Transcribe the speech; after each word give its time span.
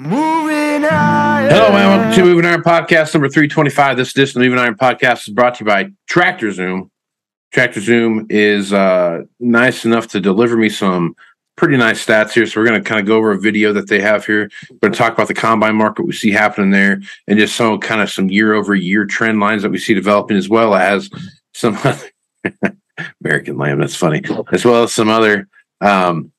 Moving 0.00 0.88
higher. 0.88 1.50
Hello, 1.50 1.66
and 1.66 1.74
welcome 1.74 2.14
to 2.14 2.24
Moving 2.24 2.46
Iron 2.46 2.62
Podcast 2.62 3.12
number 3.12 3.28
325. 3.28 3.98
This 3.98 4.12
edition 4.12 4.40
of 4.40 4.46
Moving 4.46 4.58
Iron 4.58 4.74
Podcast 4.74 5.28
is 5.28 5.34
brought 5.34 5.56
to 5.56 5.64
you 5.64 5.66
by 5.66 5.90
Tractor 6.08 6.50
Zoom. 6.52 6.90
Tractor 7.52 7.82
Zoom 7.82 8.26
is 8.30 8.72
uh, 8.72 9.24
nice 9.40 9.84
enough 9.84 10.06
to 10.08 10.18
deliver 10.20 10.56
me 10.56 10.70
some 10.70 11.14
pretty 11.56 11.76
nice 11.76 12.02
stats 12.02 12.30
here. 12.30 12.46
So 12.46 12.58
we're 12.58 12.66
going 12.66 12.82
to 12.82 12.88
kind 12.88 12.98
of 12.98 13.06
go 13.06 13.18
over 13.18 13.32
a 13.32 13.38
video 13.38 13.74
that 13.74 13.90
they 13.90 14.00
have 14.00 14.24
here. 14.24 14.50
We're 14.70 14.78
going 14.78 14.92
to 14.94 14.98
talk 14.98 15.12
about 15.12 15.28
the 15.28 15.34
combine 15.34 15.76
market 15.76 16.06
we 16.06 16.14
see 16.14 16.30
happening 16.30 16.70
there, 16.70 17.02
and 17.28 17.38
just 17.38 17.54
some 17.54 17.78
kind 17.78 18.00
of 18.00 18.08
some 18.08 18.30
year 18.30 18.54
over 18.54 18.74
year 18.74 19.04
trend 19.04 19.38
lines 19.38 19.60
that 19.60 19.70
we 19.70 19.76
see 19.76 19.92
developing, 19.92 20.38
as 20.38 20.48
well 20.48 20.74
as 20.74 21.10
some 21.52 21.78
American 23.22 23.58
Lamb. 23.58 23.80
That's 23.80 23.96
funny, 23.96 24.22
as 24.50 24.64
well 24.64 24.84
as 24.84 24.94
some 24.94 25.10
other 25.10 25.46
um, 25.82 26.32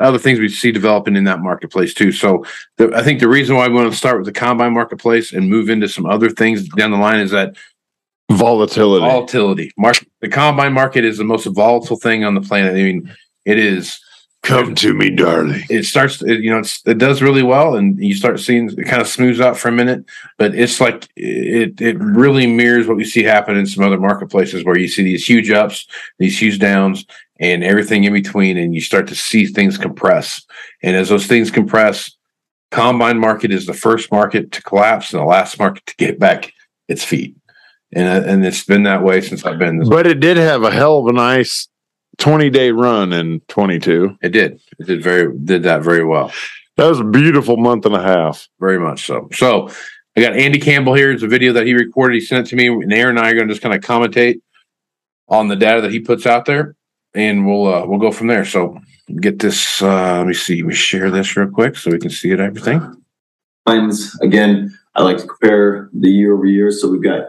other 0.00 0.18
things 0.18 0.38
we 0.38 0.48
see 0.48 0.72
developing 0.72 1.16
in 1.16 1.24
that 1.24 1.40
marketplace 1.40 1.94
too. 1.94 2.12
So 2.12 2.44
the, 2.78 2.90
I 2.94 3.02
think 3.02 3.20
the 3.20 3.28
reason 3.28 3.56
why 3.56 3.68
we 3.68 3.74
want 3.74 3.90
to 3.90 3.96
start 3.96 4.18
with 4.18 4.26
the 4.26 4.32
combine 4.32 4.72
marketplace 4.72 5.32
and 5.32 5.48
move 5.48 5.68
into 5.68 5.88
some 5.88 6.06
other 6.06 6.30
things 6.30 6.68
down 6.70 6.90
the 6.90 6.96
line 6.96 7.20
is 7.20 7.30
that 7.30 7.56
Volatility. 8.30 9.04
volatility. 9.04 9.72
Market, 9.76 10.08
the 10.20 10.28
combine 10.28 10.72
market 10.72 11.04
is 11.04 11.18
the 11.18 11.24
most 11.24 11.44
volatile 11.46 11.96
thing 11.96 12.24
on 12.24 12.34
the 12.34 12.40
planet. 12.40 12.72
I 12.72 12.76
mean, 12.76 13.14
it 13.44 13.58
is. 13.58 14.00
Come 14.42 14.74
to 14.74 14.92
me, 14.92 15.08
darling. 15.08 15.62
It 15.70 15.84
starts, 15.84 16.20
it, 16.20 16.40
you 16.40 16.50
know, 16.50 16.58
it's, 16.58 16.82
it 16.86 16.98
does 16.98 17.22
really 17.22 17.42
well, 17.42 17.76
and 17.76 17.98
you 17.98 18.14
start 18.14 18.38
seeing 18.40 18.68
it 18.68 18.84
kind 18.84 19.00
of 19.00 19.08
smooths 19.08 19.40
out 19.40 19.56
for 19.56 19.68
a 19.68 19.72
minute. 19.72 20.04
But 20.36 20.54
it's 20.54 20.82
like 20.82 21.08
it 21.16 21.80
it 21.80 21.98
really 21.98 22.46
mirrors 22.46 22.86
what 22.86 22.98
we 22.98 23.04
see 23.06 23.22
happen 23.22 23.56
in 23.56 23.64
some 23.64 23.82
other 23.82 23.98
marketplaces 23.98 24.62
where 24.62 24.76
you 24.76 24.86
see 24.86 25.02
these 25.02 25.26
huge 25.26 25.50
ups, 25.50 25.86
these 26.18 26.38
huge 26.38 26.58
downs, 26.58 27.06
and 27.40 27.64
everything 27.64 28.04
in 28.04 28.12
between, 28.12 28.56
and 28.56 28.74
you 28.74 28.80
start 28.80 29.08
to 29.08 29.14
see 29.14 29.46
things 29.46 29.76
compress. 29.76 30.42
And 30.82 30.96
as 30.96 31.08
those 31.08 31.26
things 31.26 31.50
compress, 31.50 32.10
combine 32.70 33.18
market 33.18 33.52
is 33.52 33.66
the 33.66 33.74
first 33.74 34.10
market 34.12 34.52
to 34.52 34.62
collapse 34.62 35.12
and 35.12 35.20
the 35.20 35.26
last 35.26 35.58
market 35.58 35.86
to 35.86 35.96
get 35.96 36.18
back 36.18 36.52
its 36.88 37.04
feet. 37.04 37.36
And, 37.92 38.08
uh, 38.08 38.28
and 38.28 38.44
it's 38.44 38.64
been 38.64 38.84
that 38.84 39.02
way 39.02 39.20
since 39.20 39.44
I've 39.44 39.58
been. 39.58 39.88
But 39.88 40.06
it 40.06 40.20
did 40.20 40.36
have 40.36 40.62
a 40.62 40.70
hell 40.70 40.98
of 40.98 41.06
a 41.06 41.12
nice 41.12 41.68
20 42.18 42.50
day 42.50 42.70
run 42.70 43.12
in 43.12 43.40
22. 43.48 44.18
It 44.22 44.30
did. 44.30 44.60
It 44.78 44.86
did 44.86 45.02
very 45.02 45.36
did 45.38 45.62
that 45.64 45.82
very 45.82 46.04
well. 46.04 46.32
That 46.76 46.88
was 46.88 47.00
a 47.00 47.04
beautiful 47.04 47.56
month 47.56 47.86
and 47.86 47.94
a 47.94 48.02
half. 48.02 48.48
Very 48.58 48.80
much 48.80 49.06
so. 49.06 49.28
So 49.32 49.70
I 50.16 50.20
got 50.20 50.34
Andy 50.36 50.58
Campbell 50.58 50.94
here. 50.94 51.12
It's 51.12 51.22
a 51.22 51.28
video 51.28 51.52
that 51.52 51.66
he 51.66 51.74
recorded. 51.74 52.14
He 52.14 52.20
sent 52.20 52.46
it 52.46 52.50
to 52.50 52.56
me, 52.56 52.66
and 52.66 52.92
Aaron 52.92 53.16
and 53.16 53.26
I 53.26 53.30
are 53.30 53.34
going 53.34 53.48
to 53.48 53.54
just 53.54 53.62
kind 53.62 53.74
of 53.74 53.82
commentate 53.82 54.40
on 55.28 55.48
the 55.48 55.56
data 55.56 55.80
that 55.80 55.90
he 55.90 56.00
puts 56.00 56.26
out 56.26 56.44
there, 56.44 56.76
and 57.14 57.46
we'll 57.46 57.72
uh, 57.72 57.86
we'll 57.86 57.98
go 57.98 58.10
from 58.10 58.26
there. 58.26 58.44
So 58.44 58.78
get 59.20 59.38
this. 59.38 59.82
Uh, 59.82 60.18
let 60.18 60.26
me 60.26 60.34
see. 60.34 60.62
Me 60.62 60.74
share 60.74 61.10
this 61.10 61.36
real 61.36 61.48
quick 61.48 61.76
so 61.76 61.90
we 61.90 61.98
can 61.98 62.10
see 62.10 62.30
it. 62.30 62.40
Everything. 62.40 62.80
combines. 63.66 64.18
Again, 64.20 64.76
I 64.94 65.02
like 65.02 65.18
to 65.18 65.26
compare 65.26 65.90
the 65.92 66.10
year 66.10 66.34
over 66.34 66.46
year. 66.46 66.70
So 66.70 66.90
we've 66.90 67.02
got 67.02 67.26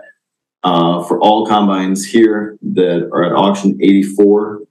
uh, 0.63 1.03
for 1.03 1.19
all 1.19 1.45
combines 1.45 2.05
here 2.05 2.57
that 2.61 3.09
are 3.13 3.23
at 3.23 3.33
auction 3.33 3.77
84, 3.81 4.61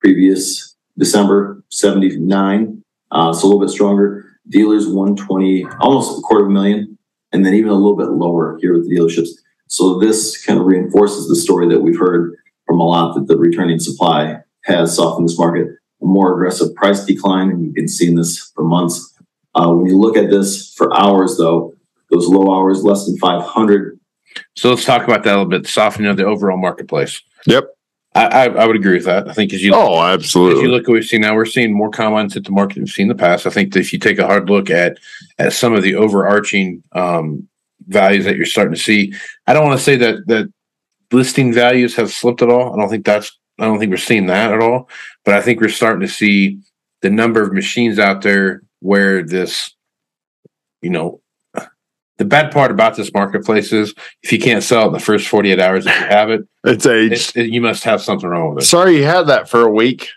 previous 0.00 0.76
December 0.98 1.62
79, 1.70 2.82
uh, 3.12 3.32
so 3.32 3.44
a 3.44 3.46
little 3.46 3.60
bit 3.60 3.70
stronger. 3.70 4.24
Dealers 4.48 4.88
120, 4.88 5.64
almost 5.80 6.18
a 6.18 6.22
quarter 6.22 6.44
of 6.44 6.50
a 6.50 6.52
million, 6.52 6.98
and 7.32 7.44
then 7.44 7.54
even 7.54 7.70
a 7.70 7.74
little 7.74 7.96
bit 7.96 8.08
lower 8.08 8.58
here 8.60 8.72
with 8.72 8.88
the 8.88 8.96
dealerships. 8.96 9.28
So 9.68 9.98
this 9.98 10.42
kind 10.44 10.58
of 10.58 10.66
reinforces 10.66 11.28
the 11.28 11.36
story 11.36 11.68
that 11.68 11.82
we've 11.82 11.98
heard 11.98 12.34
from 12.66 12.80
a 12.80 12.84
lot 12.84 13.14
that 13.14 13.26
the 13.28 13.36
returning 13.36 13.78
supply 13.78 14.40
has 14.64 14.96
softened 14.96 15.28
this 15.28 15.38
market. 15.38 15.68
A 16.00 16.04
more 16.06 16.32
aggressive 16.34 16.74
price 16.76 17.04
decline, 17.04 17.50
and 17.50 17.64
you've 17.64 17.74
been 17.74 17.88
seeing 17.88 18.14
this 18.14 18.52
for 18.54 18.62
months. 18.64 19.14
Uh, 19.54 19.72
when 19.72 19.86
you 19.86 19.98
look 19.98 20.16
at 20.16 20.30
this 20.30 20.72
for 20.74 20.96
hours, 20.96 21.36
though, 21.38 21.74
those 22.10 22.28
low 22.28 22.54
hours, 22.54 22.84
less 22.84 23.06
than 23.06 23.18
500, 23.18 23.98
So 24.56 24.70
let's 24.70 24.84
talk 24.84 25.02
about 25.02 25.24
that 25.24 25.30
a 25.30 25.36
little 25.38 25.46
bit. 25.46 25.66
Softening 25.66 26.08
of 26.10 26.16
the 26.16 26.24
overall 26.24 26.56
marketplace. 26.56 27.20
Yep. 27.46 27.64
I, 28.14 28.24
I, 28.26 28.44
I 28.46 28.66
would 28.66 28.76
agree 28.76 28.94
with 28.94 29.04
that. 29.04 29.28
I 29.28 29.32
think 29.32 29.52
as 29.52 29.62
you 29.62 29.74
Oh, 29.74 30.00
absolutely, 30.00 30.12
If 30.12 30.20
absolutely. 30.22 30.62
you 30.62 30.68
look 30.70 30.82
at 30.82 30.88
what 30.88 30.94
we've 30.94 31.04
seen 31.04 31.20
now, 31.20 31.34
we're 31.34 31.44
seeing 31.44 31.72
more 31.72 31.90
combines 31.90 32.36
at 32.36 32.44
the 32.44 32.52
market 32.52 32.78
we've 32.78 32.88
seen 32.88 33.04
in 33.04 33.08
the 33.08 33.14
past. 33.14 33.46
I 33.46 33.50
think 33.50 33.72
that 33.72 33.80
if 33.80 33.92
you 33.92 33.98
take 33.98 34.18
a 34.18 34.26
hard 34.26 34.48
look 34.48 34.70
at 34.70 34.98
at 35.38 35.52
some 35.52 35.74
of 35.74 35.82
the 35.82 35.94
overarching 35.96 36.82
um, 36.92 37.46
values 37.88 38.24
that 38.24 38.36
you're 38.36 38.46
starting 38.46 38.74
to 38.74 38.80
see, 38.80 39.12
I 39.46 39.52
don't 39.52 39.66
want 39.66 39.78
to 39.78 39.84
say 39.84 39.96
that 39.96 40.26
that 40.28 40.52
listing 41.12 41.52
values 41.52 41.94
have 41.96 42.10
slipped 42.12 42.42
at 42.42 42.48
all. 42.50 42.72
I 42.72 42.76
don't 42.80 42.88
think 42.88 43.04
that's 43.04 43.37
I 43.58 43.64
don't 43.64 43.78
think 43.78 43.90
we're 43.90 43.96
seeing 43.96 44.26
that 44.26 44.52
at 44.52 44.60
all. 44.60 44.88
But 45.24 45.34
I 45.34 45.40
think 45.42 45.60
we're 45.60 45.68
starting 45.68 46.00
to 46.00 46.08
see 46.12 46.60
the 47.02 47.10
number 47.10 47.42
of 47.42 47.52
machines 47.52 47.98
out 47.98 48.22
there 48.22 48.62
where 48.80 49.22
this, 49.22 49.74
you 50.82 50.90
know, 50.90 51.20
the 52.18 52.24
bad 52.24 52.50
part 52.52 52.72
about 52.72 52.96
this 52.96 53.12
marketplace 53.12 53.72
is 53.72 53.94
if 54.24 54.32
you 54.32 54.40
can't 54.40 54.64
sell 54.64 54.84
it 54.84 54.86
in 54.88 54.92
the 54.92 54.98
first 54.98 55.28
48 55.28 55.60
hours 55.60 55.86
if 55.86 55.94
you 55.94 56.06
have 56.08 56.30
it, 56.30 56.42
It's 56.64 56.84
aged. 56.86 57.36
it 57.36 57.50
you 57.50 57.60
must 57.60 57.84
have 57.84 58.02
something 58.02 58.28
wrong 58.28 58.54
with 58.54 58.64
it. 58.64 58.66
Sorry 58.66 58.96
you 58.96 59.04
had 59.04 59.28
that 59.28 59.48
for 59.48 59.62
a 59.64 59.70
week. 59.70 60.08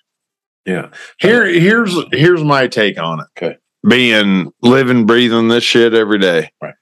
Yeah. 0.65 0.89
Here, 1.19 1.45
here's 1.45 1.95
here's 2.11 2.43
my 2.43 2.67
take 2.67 2.99
on 2.99 3.19
it. 3.19 3.25
Okay. 3.37 3.57
Being 3.87 4.51
living, 4.61 5.05
breathing 5.05 5.47
this 5.47 5.63
shit 5.63 5.93
every 5.93 6.17
day. 6.19 6.51
Right. 6.61 6.73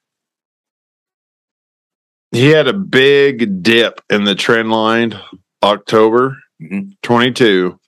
He 2.31 2.47
had 2.49 2.67
a 2.67 2.73
big 2.73 3.63
dip 3.63 4.01
in 4.09 4.23
the 4.23 4.35
trend 4.35 4.71
line 4.71 5.19
October 5.63 6.37
Mhm. 6.61 6.93
22 7.01 7.79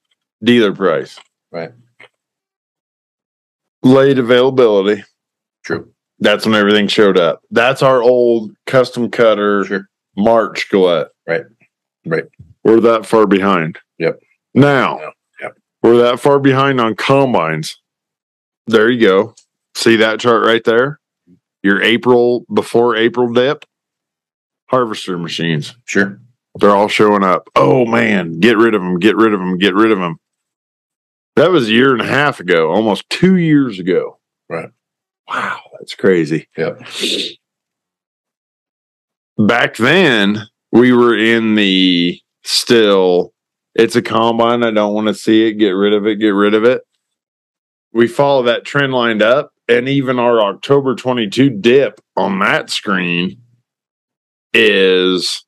dealer 0.44 0.74
price. 0.74 1.20
Right. 1.52 1.72
Late 3.84 4.18
availability. 4.20 5.04
True. 5.64 5.92
That's 6.20 6.46
when 6.46 6.56
everything 6.56 6.88
showed 6.88 7.18
up. 7.18 7.42
That's 7.52 7.82
our 7.82 8.02
old 8.02 8.52
custom 8.68 9.10
cutter 9.10 9.66
Sure. 9.66 9.90
March 10.16 10.70
Gillette. 10.70 11.08
Right. 11.28 11.44
Right. 12.06 12.26
We're 12.64 12.80
that 12.82 13.06
far 13.06 13.26
behind. 13.28 13.80
Yep. 13.98 14.20
Now. 14.54 15.00
Yep. 15.42 15.58
we're 15.84 15.98
that 15.98 16.20
far 16.20 16.40
behind 16.40 16.80
on 16.80 16.96
combines. 16.96 17.78
There 18.68 18.90
you 18.90 19.02
go. 19.02 19.36
See 19.76 19.96
that 19.98 20.20
chart 20.20 20.46
right 20.46 20.64
there? 20.64 21.00
Your 21.64 21.82
April 21.82 22.46
before 22.54 22.96
April 22.96 23.34
dip. 23.34 23.66
Harvester 24.68 25.18
machines. 25.18 25.76
Sure. 25.86 26.20
They're 26.56 26.76
all 26.76 26.88
showing 26.88 27.24
up. 27.24 27.50
Oh 27.56 27.86
man, 27.86 28.40
get 28.40 28.58
rid 28.58 28.74
of 28.74 28.82
them, 28.82 29.00
get 29.00 29.16
rid 29.16 29.34
of 29.34 29.40
them, 29.40 29.58
get 29.58 29.74
rid 29.74 29.92
of 29.92 30.00
them. 30.00 30.18
That 31.36 31.52
was 31.52 31.70
a 31.70 31.72
year 31.72 31.94
and 31.94 32.02
a 32.02 32.08
half 32.08 32.40
ago, 32.40 32.72
almost 32.72 33.10
two 33.10 33.38
years 33.38 33.80
ago. 33.80 34.20
Right. 34.50 34.70
Wow, 35.30 35.62
that's 35.80 35.96
crazy. 35.96 36.50
Yep. 36.58 36.82
Back 39.38 39.78
then, 39.78 40.48
we 40.74 40.92
were 40.92 41.18
in 41.18 41.56
the 41.56 42.20
still, 42.44 43.34
it's 43.76 43.96
a 43.96 44.02
combine. 44.02 44.64
I 44.64 44.72
don't 44.72 44.94
want 44.94 45.08
to 45.08 45.14
see 45.14 45.48
it. 45.48 45.54
Get 45.54 45.72
rid 45.72 45.94
of 45.94 46.06
it. 46.06 46.16
Get 46.16 46.30
rid 46.32 46.54
of 46.54 46.66
it. 46.66 46.82
We 47.94 48.08
follow 48.08 48.44
that 48.44 48.66
trend 48.66 48.94
lined 48.94 49.22
up, 49.22 49.52
and 49.68 49.88
even 49.88 50.20
our 50.20 50.42
October 50.42 50.96
22 50.96 51.50
dip 51.50 52.02
on 52.18 52.40
that 52.40 52.70
screen 52.70 53.42
is 54.54 55.46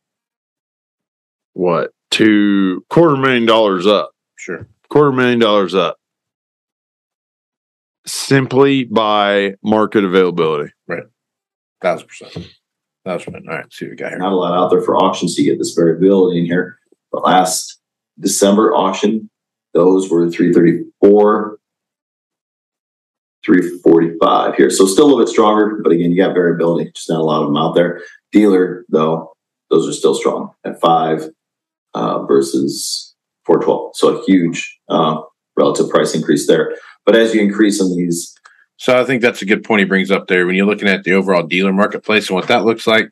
what? 1.53 1.91
Two 2.11 2.85
quarter 2.89 3.15
million 3.17 3.45
dollars 3.45 3.87
up 3.87 4.11
Sure. 4.37 4.67
quarter 4.89 5.11
million 5.11 5.39
dollars 5.39 5.73
up 5.73 5.97
simply 8.05 8.83
by 8.83 9.55
market 9.63 10.03
availability. 10.03 10.71
Right. 10.87 11.03
Thousand 11.81 12.07
percent. 12.07 12.33
Thousand 13.05 13.33
percent. 13.33 13.49
All 13.49 13.55
right. 13.55 13.73
See 13.73 13.85
what 13.85 13.91
we 13.91 13.95
got 13.97 14.09
here. 14.09 14.19
Not 14.19 14.33
a 14.33 14.35
lot 14.35 14.53
out 14.57 14.69
there 14.69 14.81
for 14.81 14.95
auctions 14.97 15.35
to 15.35 15.43
get 15.43 15.57
this 15.57 15.73
variability 15.73 16.39
in 16.39 16.45
here. 16.45 16.77
But 17.11 17.23
last 17.23 17.79
December 18.19 18.73
auction, 18.75 19.29
those 19.73 20.09
were 20.09 20.29
334, 20.29 21.57
345 23.45 24.55
here. 24.55 24.69
So 24.69 24.85
still 24.85 25.05
a 25.05 25.07
little 25.07 25.19
bit 25.23 25.29
stronger, 25.29 25.79
but 25.83 25.91
again, 25.91 26.11
you 26.11 26.17
got 26.17 26.33
variability, 26.33 26.91
just 26.93 27.09
not 27.09 27.19
a 27.19 27.23
lot 27.23 27.41
of 27.41 27.47
them 27.47 27.57
out 27.57 27.73
there. 27.75 28.01
Dealer, 28.31 28.85
though, 28.89 29.33
those 29.69 29.87
are 29.87 29.93
still 29.93 30.15
strong 30.15 30.51
at 30.63 30.79
five 30.79 31.29
uh, 31.93 32.23
versus 32.25 33.13
412. 33.45 33.91
So 33.95 34.17
a 34.19 34.25
huge 34.25 34.79
uh, 34.89 35.21
relative 35.57 35.89
price 35.89 36.13
increase 36.15 36.47
there. 36.47 36.75
But 37.05 37.15
as 37.15 37.33
you 37.33 37.41
increase 37.41 37.81
in 37.81 37.95
these, 37.97 38.33
So 38.77 38.99
I 38.99 39.03
think 39.03 39.21
that's 39.21 39.41
a 39.41 39.45
good 39.45 39.63
point 39.63 39.79
he 39.79 39.85
brings 39.85 40.11
up 40.11 40.27
there. 40.27 40.45
When 40.45 40.55
you're 40.55 40.65
looking 40.65 40.87
at 40.87 41.03
the 41.03 41.13
overall 41.13 41.43
dealer 41.43 41.73
marketplace 41.73 42.29
and 42.29 42.35
what 42.35 42.47
that 42.47 42.65
looks 42.65 42.87
like, 42.87 43.11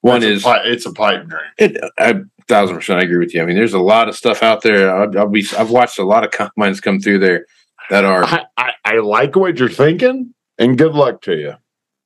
one 0.00 0.22
It's 0.22 0.26
a 0.26 0.32
is 0.32 0.42
pi- 0.42 0.62
it's 0.64 0.86
a 0.86 0.92
pipe 0.92 1.26
dream. 1.28 1.40
it. 1.58 1.92
I 1.98 2.20
thousand 2.48 2.76
percent 2.76 3.00
I 3.00 3.02
agree 3.04 3.18
with 3.18 3.34
you. 3.34 3.42
I 3.42 3.46
mean, 3.46 3.56
there's 3.56 3.74
a 3.74 3.78
lot 3.80 4.08
of 4.08 4.16
stuff 4.16 4.42
out 4.42 4.62
there. 4.62 4.94
I'll, 4.94 5.18
I'll 5.18 5.28
be. 5.28 5.44
I've 5.58 5.70
watched 5.70 5.98
a 5.98 6.04
lot 6.04 6.22
of 6.24 6.30
combines 6.30 6.80
come 6.80 7.00
through 7.00 7.18
there 7.20 7.46
that 7.90 8.04
are 8.04 8.24
I, 8.24 8.44
I, 8.56 8.70
I 8.84 8.98
like 8.98 9.34
what 9.36 9.58
you're 9.58 9.68
thinking, 9.68 10.32
and 10.58 10.78
good 10.78 10.92
luck 10.94 11.22
to 11.22 11.34
you. 11.36 11.54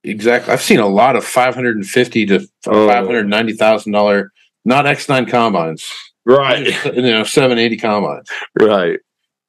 exactly. 0.03 0.51
I've 0.51 0.61
seen 0.61 0.79
a 0.79 0.87
lot 0.87 1.15
of 1.15 1.23
five 1.23 1.53
hundred 1.53 1.75
and 1.75 1.85
fifty 1.85 2.25
to 2.27 2.47
Oh. 2.67 2.87
five 2.87 3.05
hundred 3.05 3.27
ninety 3.27 3.53
thousand 3.53 3.91
dollar 3.91 4.31
not 4.65 4.85
X 4.87 5.07
nine 5.07 5.25
combines. 5.27 5.87
Right, 6.25 6.67
you 6.95 7.01
know, 7.01 7.23
seven 7.23 7.57
eighty 7.57 7.77
combines. 7.77 8.29
right. 8.59 8.99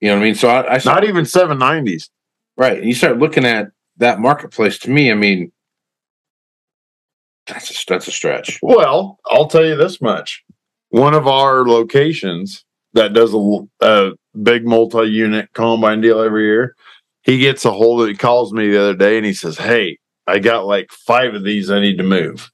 You 0.01 0.09
know 0.09 0.17
what 0.17 0.23
I 0.23 0.25
mean? 0.25 0.35
So 0.35 0.49
I, 0.49 0.75
I 0.77 0.81
Not 0.85 1.05
even 1.05 1.25
seven 1.25 1.59
nineties. 1.59 2.11
right. 2.57 2.79
And 2.79 2.87
you 2.89 2.95
start 2.95 3.19
looking 3.19 3.45
at 3.45 3.69
that 3.99 4.19
marketplace. 4.19 4.79
To 4.81 4.91
me, 4.91 5.13
I 5.13 5.15
mean, 5.15 5.53
that's 7.47 7.71
a 7.71 7.75
that's 7.89 8.09
a 8.09 8.13
stretch. 8.13 8.59
Well, 8.63 9.19
I'll 9.27 9.47
tell 9.49 9.65
you 9.65 9.77
this 9.77 10.01
much: 10.01 10.43
one 10.91 11.15
of 11.15 11.27
our 11.29 11.65
locations 11.67 12.65
that 12.95 13.13
does 13.13 13.33
a, 13.35 13.59
a 13.81 14.11
big 14.43 14.67
multi-unit 14.67 15.53
combine 15.53 16.01
deal 16.01 16.21
every 16.21 16.45
year, 16.45 16.75
he 17.23 17.39
gets 17.39 17.65
a 17.65 17.71
hold 17.71 18.03
of. 18.03 18.09
He 18.09 18.15
calls 18.15 18.53
me 18.53 18.71
the 18.71 18.81
other 18.81 18.95
day 18.97 19.17
and 19.17 19.27
he 19.27 19.35
says, 19.35 19.57
"Hey, 19.59 19.99
I 20.27 20.39
got 20.39 20.67
like 20.67 20.91
five 20.91 21.35
of 21.35 21.45
these 21.45 21.71
I 21.71 21.81
need 21.81 21.99
to 21.99 22.05
move," 22.05 22.51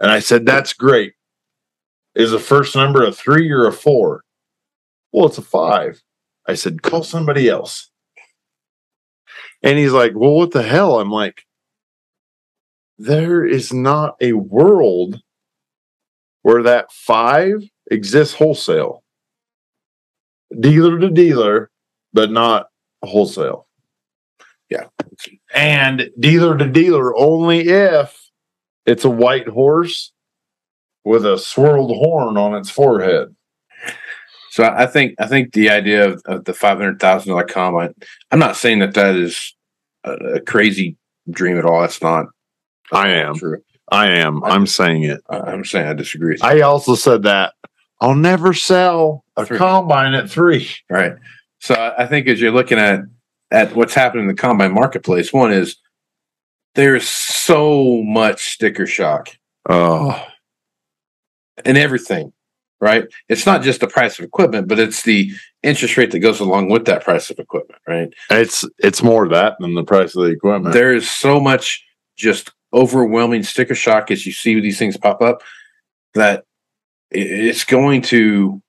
and 0.00 0.10
I 0.10 0.20
said, 0.20 0.46
"That's 0.46 0.72
great." 0.74 1.14
Is 2.18 2.32
the 2.32 2.38
first 2.38 2.76
number 2.76 3.02
a 3.02 3.12
three 3.12 3.50
or 3.50 3.66
a 3.66 3.72
four? 3.72 4.24
Well, 5.12 5.26
it's 5.26 5.38
a 5.38 5.42
five. 5.42 6.02
I 6.46 6.54
said, 6.54 6.82
"Call 6.82 7.02
somebody 7.02 7.48
else." 7.48 7.90
And 9.62 9.78
he's 9.78 9.92
like, 9.92 10.12
"Well, 10.14 10.34
what 10.34 10.50
the 10.50 10.62
hell?" 10.62 11.00
I'm 11.00 11.10
like, 11.10 11.46
there 12.98 13.46
is 13.46 13.72
not 13.72 14.16
a 14.20 14.32
world 14.32 15.20
where 16.42 16.64
that 16.64 16.92
five 16.92 17.62
exists 17.90 18.34
wholesale, 18.34 19.04
dealer 20.58 20.98
to 20.98 21.08
dealer, 21.08 21.70
but 22.12 22.30
not 22.30 22.66
wholesale. 23.02 23.68
Yeah. 24.68 24.88
And 25.54 26.10
dealer 26.18 26.58
to 26.58 26.66
dealer 26.68 27.16
only 27.16 27.68
if 27.68 28.30
it's 28.84 29.04
a 29.04 29.10
white 29.10 29.48
horse 29.48 30.12
with 31.04 31.24
a 31.24 31.38
swirled 31.38 31.90
horn 31.96 32.36
on 32.36 32.54
its 32.54 32.70
forehead. 32.70 33.34
So 34.50 34.64
I 34.64 34.82
I 34.84 34.86
think 34.86 35.14
I 35.18 35.26
think 35.26 35.52
the 35.52 35.70
idea 35.70 36.08
of, 36.08 36.22
of 36.26 36.44
the 36.44 36.54
five 36.54 36.78
hundred 36.78 37.00
thousand 37.00 37.30
dollar 37.30 37.44
combine. 37.44 37.94
I'm 38.30 38.38
not 38.38 38.56
saying 38.56 38.80
that 38.80 38.94
that 38.94 39.14
is 39.14 39.54
a, 40.04 40.12
a 40.12 40.40
crazy 40.40 40.96
dream 41.30 41.58
at 41.58 41.64
all. 41.64 41.80
That's 41.80 42.02
not 42.02 42.26
I 42.92 43.08
am. 43.10 43.34
true. 43.36 43.58
I 43.90 44.08
am. 44.08 44.42
I'm 44.44 44.66
saying 44.66 45.04
it. 45.04 45.20
I- 45.30 45.38
I'm 45.40 45.64
saying 45.64 45.86
I 45.86 45.92
disagree. 45.94 46.36
I 46.42 46.60
also 46.60 46.94
said 46.94 47.22
that 47.24 47.54
I'll 48.00 48.14
never 48.14 48.52
sell 48.52 49.24
a 49.36 49.44
Three. 49.46 49.58
combine 49.58 50.14
at 50.14 50.28
three. 50.30 50.68
Right. 50.90 51.12
So 51.60 51.74
I 51.74 52.04
I 52.04 52.06
think 52.06 52.26
as 52.28 52.40
you're 52.40 52.52
looking 52.52 52.78
at 52.78 53.00
at 53.50 53.74
what's 53.74 53.94
happening 53.94 54.24
in 54.24 54.28
the 54.28 54.34
combine 54.34 54.72
marketplace, 54.74 55.32
one 55.32 55.52
is 55.52 55.76
there's 56.74 57.08
so 57.08 58.02
much 58.02 58.44
sticker 58.52 58.86
shock 58.86 59.30
Oh, 59.68 60.22
in 61.64 61.76
everything. 61.76 62.32
Right. 62.80 63.06
It's 63.28 63.44
not 63.44 63.62
just 63.62 63.80
the 63.80 63.88
price 63.88 64.20
of 64.20 64.24
equipment, 64.24 64.68
but 64.68 64.78
it's 64.78 65.02
the 65.02 65.32
interest 65.64 65.96
rate 65.96 66.12
that 66.12 66.20
goes 66.20 66.38
along 66.38 66.68
with 66.68 66.84
that 66.84 67.02
price 67.02 67.28
of 67.28 67.40
equipment. 67.40 67.80
Right. 67.88 68.14
it's 68.30 68.64
it's 68.78 69.02
more 69.02 69.28
that 69.28 69.56
than 69.58 69.74
the 69.74 69.82
price 69.82 70.14
of 70.14 70.24
the 70.24 70.30
equipment. 70.30 70.72
There 70.74 70.94
is 70.94 71.10
so 71.10 71.40
much 71.40 71.84
just 72.16 72.52
overwhelming 72.72 73.42
sticker 73.42 73.74
shock 73.74 74.10
as 74.10 74.26
you 74.26 74.32
see 74.32 74.60
these 74.60 74.78
things 74.78 74.96
pop 74.96 75.22
up 75.22 75.42
that 76.14 76.44
it's 77.10 77.64
going 77.64 78.02
to 78.02 78.62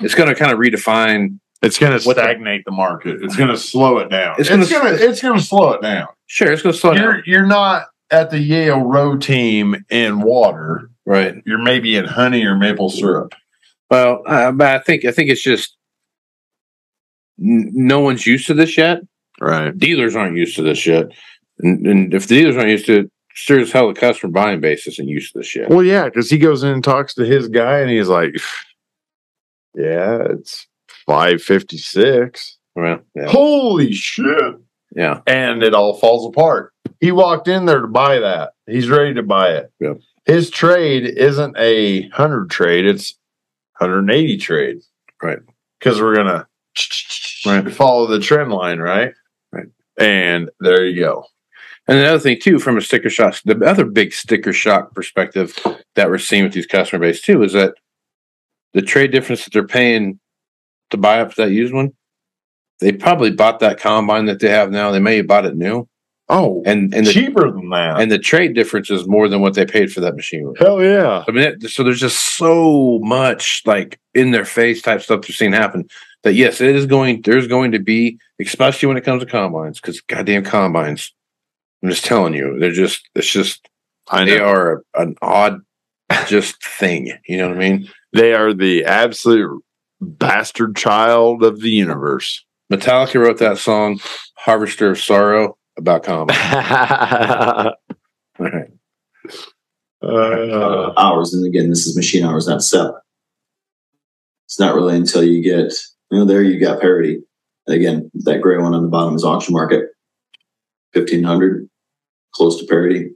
it's 0.00 0.14
going 0.14 0.28
to 0.28 0.34
kind 0.34 0.52
of 0.52 0.58
redefine 0.58 1.38
It's 1.62 1.78
going 1.78 1.92
to 1.92 2.00
stagnate 2.00 2.64
the 2.64 2.72
market. 2.72 3.22
It's 3.22 3.36
going 3.36 3.50
to 3.50 3.56
slow 3.56 3.98
it 3.98 4.08
down. 4.08 4.36
It's 4.38 4.48
going 4.48 4.60
to 4.66 5.08
it's 5.08 5.22
going 5.22 5.38
to 5.38 5.44
slow 5.44 5.72
it 5.72 5.82
down. 5.82 6.08
sure 6.26 6.52
it's 6.52 6.62
going 6.62 6.72
to 6.72 6.78
slow 6.78 6.92
You're 6.92 7.12
down 7.14 7.22
you're 7.26 7.46
not 7.46 7.86
at 8.12 8.30
the 8.30 8.38
Yale 8.38 8.80
row 8.82 9.16
team 9.16 9.84
in 9.90 10.20
water. 10.20 10.90
right 11.06 11.36
You're 11.44 11.58
maybe 11.58 11.96
in 11.96 12.04
honey 12.04 12.44
or 12.44 12.56
maple 12.56 12.90
syrup. 12.90 13.34
Well, 13.90 14.22
uh, 14.26 14.52
but 14.52 14.68
I 14.68 14.78
think 14.78 15.04
I 15.04 15.10
think 15.10 15.30
it's 15.30 15.42
just 15.42 15.76
n- 17.40 17.70
no 17.72 18.00
one's 18.00 18.26
used 18.26 18.46
to 18.46 18.54
this 18.54 18.76
yet. 18.78 19.00
Right. 19.40 19.76
Dealers 19.76 20.14
aren't 20.14 20.36
used 20.36 20.56
to 20.56 20.62
this 20.62 20.86
yet, 20.86 21.06
and, 21.58 21.86
and 21.86 22.14
if 22.14 22.28
the 22.28 22.36
dealers 22.38 22.56
aren't 22.56 22.70
used 22.70 22.86
to 22.86 23.00
it, 23.00 23.10
sure 23.34 23.58
as 23.58 23.72
hell 23.72 23.88
the 23.88 23.98
customer 23.98 24.30
buying 24.30 24.60
base 24.60 24.86
isn't 24.86 25.08
used 25.08 25.32
to 25.32 25.40
this 25.40 25.56
yet. 25.56 25.68
Well, 25.68 25.82
yeah, 25.82 26.04
because 26.04 26.30
he 26.30 26.38
goes 26.38 26.62
in 26.62 26.70
and 26.70 26.84
talks 26.84 27.14
to 27.14 27.24
his 27.24 27.48
guy, 27.48 27.80
and 27.80 27.90
he's 27.90 28.08
like, 28.08 28.34
"Yeah, 29.74 30.26
it's 30.30 30.66
five 31.06 31.42
fifty 31.42 31.78
six. 31.78 32.58
Well, 32.76 33.00
yeah, 33.14 33.26
Holy 33.28 33.92
shit!" 33.92 34.54
yeah, 34.94 35.20
And 35.26 35.62
it 35.62 35.74
all 35.74 35.94
falls 35.98 36.26
apart. 36.26 36.71
He 37.02 37.10
walked 37.10 37.48
in 37.48 37.66
there 37.66 37.80
to 37.80 37.88
buy 37.88 38.20
that. 38.20 38.52
He's 38.66 38.88
ready 38.88 39.12
to 39.14 39.24
buy 39.24 39.48
it. 39.50 39.72
Yep. 39.80 39.98
His 40.24 40.50
trade 40.50 41.04
isn't 41.04 41.56
a 41.58 42.08
hundred 42.10 42.48
trade; 42.48 42.86
it's 42.86 43.18
180 43.80 44.36
trade. 44.38 44.78
Right. 45.20 45.40
Because 45.78 46.00
we're 46.00 46.14
gonna 46.14 46.46
Right. 47.44 47.72
follow 47.72 48.06
the 48.06 48.20
trend 48.20 48.52
line, 48.52 48.78
right? 48.78 49.12
Right. 49.50 49.66
And 49.98 50.48
there 50.60 50.86
you 50.86 51.00
go. 51.02 51.26
And 51.88 51.98
another 51.98 52.20
thing 52.20 52.38
too, 52.40 52.60
from 52.60 52.76
a 52.76 52.80
sticker 52.80 53.10
shock, 53.10 53.36
the 53.44 53.58
other 53.66 53.84
big 53.84 54.12
sticker 54.12 54.52
shock 54.52 54.94
perspective 54.94 55.58
that 55.96 56.08
we're 56.08 56.18
seeing 56.18 56.44
with 56.44 56.52
these 56.52 56.66
customer 56.66 57.00
base 57.00 57.20
too 57.20 57.42
is 57.42 57.52
that 57.54 57.74
the 58.74 58.82
trade 58.82 59.10
difference 59.10 59.42
that 59.44 59.52
they're 59.52 59.66
paying 59.66 60.20
to 60.90 60.96
buy 60.96 61.20
up 61.20 61.34
that 61.34 61.50
used 61.50 61.74
one, 61.74 61.94
they 62.78 62.92
probably 62.92 63.32
bought 63.32 63.58
that 63.58 63.80
combine 63.80 64.26
that 64.26 64.38
they 64.38 64.50
have 64.50 64.70
now. 64.70 64.92
They 64.92 65.00
may 65.00 65.16
have 65.16 65.26
bought 65.26 65.46
it 65.46 65.56
new, 65.56 65.88
Oh, 66.34 66.62
and 66.64 66.94
and 66.94 67.06
the, 67.06 67.12
cheaper 67.12 67.50
than 67.50 67.68
that. 67.68 68.00
and 68.00 68.10
the 68.10 68.18
trade 68.18 68.54
difference 68.54 68.90
is 68.90 69.06
more 69.06 69.28
than 69.28 69.42
what 69.42 69.52
they 69.52 69.66
paid 69.66 69.92
for 69.92 70.00
that 70.00 70.16
machine. 70.16 70.54
Hell 70.58 70.82
yeah. 70.82 71.24
I 71.28 71.30
mean, 71.30 71.44
it, 71.44 71.70
so 71.70 71.82
there's 71.82 72.00
just 72.00 72.36
so 72.36 72.98
much 73.02 73.62
like 73.66 74.00
in 74.14 74.30
their 74.30 74.46
face 74.46 74.80
type 74.80 75.02
stuff 75.02 75.26
they're 75.26 75.34
seeing 75.34 75.52
happen 75.52 75.88
that 76.22 76.32
yes, 76.32 76.62
it 76.62 76.74
is 76.74 76.86
going. 76.86 77.20
There's 77.20 77.46
going 77.46 77.72
to 77.72 77.78
be, 77.78 78.18
especially 78.40 78.86
when 78.86 78.96
it 78.96 79.04
comes 79.04 79.22
to 79.22 79.28
combines, 79.28 79.78
because 79.78 80.00
goddamn 80.00 80.44
combines. 80.44 81.12
I'm 81.82 81.90
just 81.90 82.04
telling 82.06 82.32
you, 82.32 82.58
they're 82.58 82.72
just. 82.72 83.08
It's 83.14 83.30
just 83.30 83.68
I 84.10 84.24
they 84.24 84.38
know. 84.38 84.44
are 84.46 84.84
an 84.94 85.16
odd, 85.20 85.60
just 86.28 86.64
thing. 86.64 87.12
You 87.28 87.36
know 87.36 87.48
what 87.48 87.58
I 87.58 87.60
mean? 87.60 87.90
They 88.14 88.32
are 88.32 88.54
the 88.54 88.86
absolute 88.86 89.62
bastard 90.00 90.76
child 90.76 91.42
of 91.42 91.60
the 91.60 91.70
universe. 91.70 92.42
Metallica 92.72 93.20
wrote 93.20 93.38
that 93.38 93.58
song, 93.58 94.00
"Harvester 94.36 94.90
of 94.90 94.98
Sorrow," 94.98 95.58
about 95.76 96.02
combines. 96.02 96.38
uh, 96.42 97.70
Right. 98.38 98.68
uh, 100.02 100.92
hours. 100.98 101.32
And 101.32 101.46
again, 101.46 101.70
this 101.70 101.86
is 101.86 101.96
machine 101.96 102.24
hours, 102.24 102.48
not 102.48 102.62
SEP. 102.62 102.90
It's 104.46 104.58
not 104.58 104.74
really 104.74 104.96
until 104.96 105.22
you 105.22 105.42
get, 105.42 105.72
you 106.10 106.18
know, 106.18 106.24
there 106.24 106.42
you 106.42 106.58
got 106.58 106.80
parity. 106.80 107.20
Again, 107.68 108.10
that 108.14 108.40
gray 108.40 108.58
one 108.58 108.74
on 108.74 108.82
the 108.82 108.88
bottom 108.88 109.14
is 109.14 109.24
auction 109.24 109.52
market. 109.54 109.86
1500, 110.94 111.68
close 112.34 112.58
to 112.58 112.66
parity. 112.66 113.10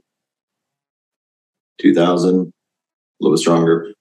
2000, 1.81 2.29
a 2.35 2.43
little 3.19 3.35
bit 3.35 3.39
stronger. 3.41 3.93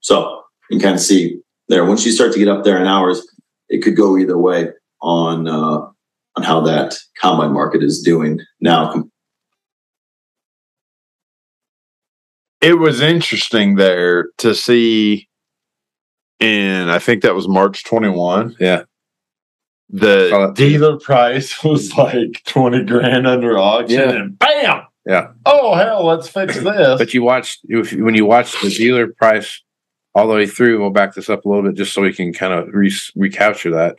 So 0.00 0.42
you 0.70 0.78
can 0.78 0.80
kind 0.82 0.94
of 0.94 1.00
see 1.00 1.40
there. 1.68 1.84
Once 1.84 2.04
you 2.06 2.12
start 2.12 2.32
to 2.32 2.38
get 2.38 2.48
up 2.48 2.64
there 2.64 2.80
in 2.80 2.86
hours, 2.86 3.24
it 3.68 3.82
could 3.82 3.96
go 3.96 4.16
either 4.16 4.38
way 4.38 4.70
on 5.02 5.46
uh, 5.46 5.86
on 6.36 6.42
how 6.42 6.60
that 6.62 6.94
combine 7.20 7.52
market 7.52 7.82
is 7.82 8.00
doing 8.02 8.40
now. 8.60 9.04
it 12.60 12.78
was 12.78 13.00
interesting 13.00 13.74
there 13.74 14.28
to 14.38 14.54
see 14.54 15.28
and 16.40 16.90
I 16.90 16.98
think 16.98 17.22
that 17.22 17.34
was 17.34 17.46
March 17.48 17.84
21. 17.84 18.56
Yeah. 18.58 18.82
The 19.90 20.52
dealer 20.56 20.98
price 20.98 21.62
was 21.64 21.96
like 21.96 22.42
20 22.46 22.84
grand 22.84 23.26
under 23.26 23.58
auction 23.58 23.98
Yeah. 23.98 24.10
and 24.10 24.38
bam. 24.38 24.82
Yeah. 25.06 25.32
Oh 25.44 25.74
hell, 25.74 26.06
let's 26.06 26.28
fix 26.28 26.54
this. 26.60 26.98
But 26.98 27.12
you 27.14 27.22
watch 27.22 27.58
if 27.64 27.92
when 27.92 28.14
you 28.14 28.24
watch 28.26 28.60
the 28.62 28.70
dealer 28.70 29.08
price 29.08 29.60
all 30.14 30.28
the 30.28 30.34
way 30.34 30.46
through. 30.46 30.80
We'll 30.80 30.90
back 30.90 31.14
this 31.14 31.28
up 31.30 31.44
a 31.44 31.48
little 31.48 31.64
bit 31.64 31.74
just 31.74 31.92
so 31.92 32.02
we 32.02 32.12
can 32.12 32.32
kind 32.32 32.52
of 32.52 32.68
re- 32.72 32.92
recapture 33.16 33.70
that. 33.72 33.96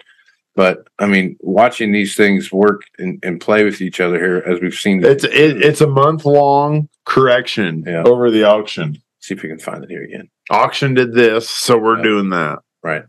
But 0.55 0.87
I 0.99 1.07
mean, 1.07 1.35
watching 1.39 1.91
these 1.91 2.15
things 2.15 2.51
work 2.51 2.81
and, 2.99 3.19
and 3.23 3.41
play 3.41 3.63
with 3.63 3.81
each 3.81 3.99
other 3.99 4.17
here, 4.19 4.37
as 4.45 4.61
we've 4.61 4.73
seen. 4.75 5.03
it's 5.03 5.23
it, 5.23 5.61
it's 5.63 5.81
a 5.81 5.87
month 5.87 6.25
long 6.25 6.89
correction 7.05 7.83
Yeah. 7.87 8.03
over 8.03 8.29
the 8.29 8.43
auction. 8.43 9.01
see 9.19 9.33
if 9.33 9.41
we 9.41 9.49
can 9.49 9.57
find 9.59 9.83
it 9.83 9.89
here 9.89 10.03
again. 10.03 10.29
Auction 10.51 10.93
did 10.93 11.13
this, 11.13 11.49
so 11.49 11.77
we're 11.77 11.97
Yeah. 11.97 12.03
doing 12.03 12.29
that. 12.29 12.59
Right. 12.83 13.03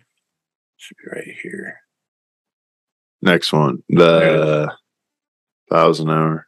Should 0.78 0.96
be 1.04 1.16
right 1.16 1.36
here. 1.42 1.80
Next 3.20 3.52
one, 3.52 3.82
the 3.88 4.70
thousand 5.70 6.10
hour. 6.10 6.46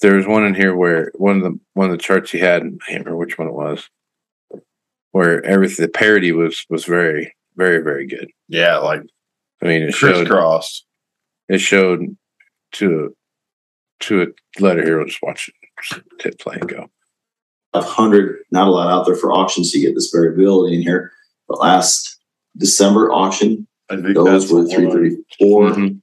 There 0.00 0.16
was 0.16 0.26
one 0.26 0.44
in 0.44 0.54
here 0.54 0.74
where 0.74 1.10
one 1.14 1.36
of 1.36 1.42
the 1.42 1.58
one 1.74 1.90
of 1.90 1.92
the 1.92 2.02
charts 2.02 2.30
he 2.30 2.38
had, 2.38 2.62
I 2.62 2.66
can't 2.90 3.04
remember 3.04 3.16
which 3.16 3.38
one 3.38 3.48
it 3.48 3.54
was, 3.54 3.88
where 5.12 5.44
everything 5.44 5.84
the 5.84 5.90
parody 5.90 6.32
was 6.32 6.64
was 6.70 6.84
very 6.84 7.34
very 7.56 7.82
very 7.82 8.06
good. 8.06 8.30
Yeah, 8.48 8.78
like 8.78 9.02
I 9.62 9.66
mean, 9.66 9.82
it 9.82 9.92
showed 9.94 10.26
crisscross. 10.26 10.84
it 11.48 11.58
showed 11.58 12.16
to 12.72 13.14
to 14.00 14.22
a 14.22 14.26
letter 14.62 14.82
here. 14.82 14.98
We'll 14.98 15.06
just 15.06 15.22
watch 15.22 15.48
it. 15.48 15.54
Just 15.82 16.02
hit 16.20 16.38
play 16.38 16.56
and 16.60 16.68
go. 16.68 16.86
A 17.72 17.82
hundred, 17.82 18.38
not 18.50 18.66
a 18.68 18.70
lot 18.70 18.90
out 18.90 19.06
there 19.06 19.14
for 19.16 19.30
auctions 19.32 19.70
to 19.72 19.80
get 19.80 19.94
this 19.94 20.10
variability 20.12 20.76
in 20.76 20.82
here. 20.82 21.12
But 21.48 21.60
last 21.60 22.18
December 22.56 23.12
auction, 23.12 23.66
I 23.90 23.96
think 23.96 24.14
those 24.14 24.50
were 24.52 24.62
the 24.64 24.68
one. 24.68 24.90
334, 24.90 25.70
Mhm. 25.70 26.00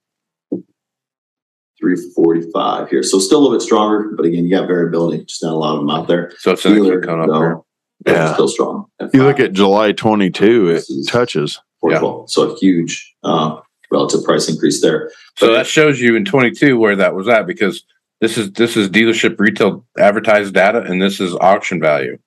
345 1.79 2.89
here. 2.89 3.03
So 3.03 3.19
still 3.19 3.39
a 3.39 3.41
little 3.41 3.57
bit 3.57 3.61
stronger, 3.63 4.11
but 4.15 4.25
again, 4.25 4.45
you 4.45 4.49
got 4.49 4.67
variability, 4.67 5.25
just 5.25 5.43
not 5.43 5.53
a 5.53 5.57
lot 5.57 5.73
of 5.75 5.79
them 5.81 5.89
out 5.89 6.07
there. 6.07 6.31
So 6.39 6.51
it's 6.51 6.65
an 6.65 6.73
Dealer, 6.73 6.97
extra 6.97 7.07
count 7.07 7.21
up 7.21 7.27
though, 7.27 7.39
here. 7.39 7.57
Yeah. 8.05 8.33
still 8.33 8.47
strong. 8.47 8.85
You 9.13 9.23
look 9.23 9.39
at 9.39 9.53
July 9.53 9.91
22, 9.91 10.69
it 10.69 10.85
touches. 11.07 11.59
412. 11.81 12.29
So 12.31 12.51
a 12.51 12.55
huge 12.57 13.15
uh, 13.23 13.59
relative 13.91 14.23
price 14.23 14.49
increase 14.49 14.81
there. 14.81 15.11
So 15.37 15.53
that 15.53 15.67
shows 15.67 15.99
you 15.99 16.15
in 16.15 16.25
22 16.25 16.77
where 16.77 16.95
that 16.95 17.13
was 17.15 17.27
at 17.27 17.45
because 17.47 17.83
this 18.21 18.37
is 18.37 18.51
this 18.53 18.75
is 18.75 18.89
dealership 18.89 19.39
retail 19.39 19.85
advertised 19.97 20.53
data 20.53 20.81
and 20.81 21.01
this 21.01 21.19
is 21.19 21.35
auction 21.35 21.79
value. 21.79 22.17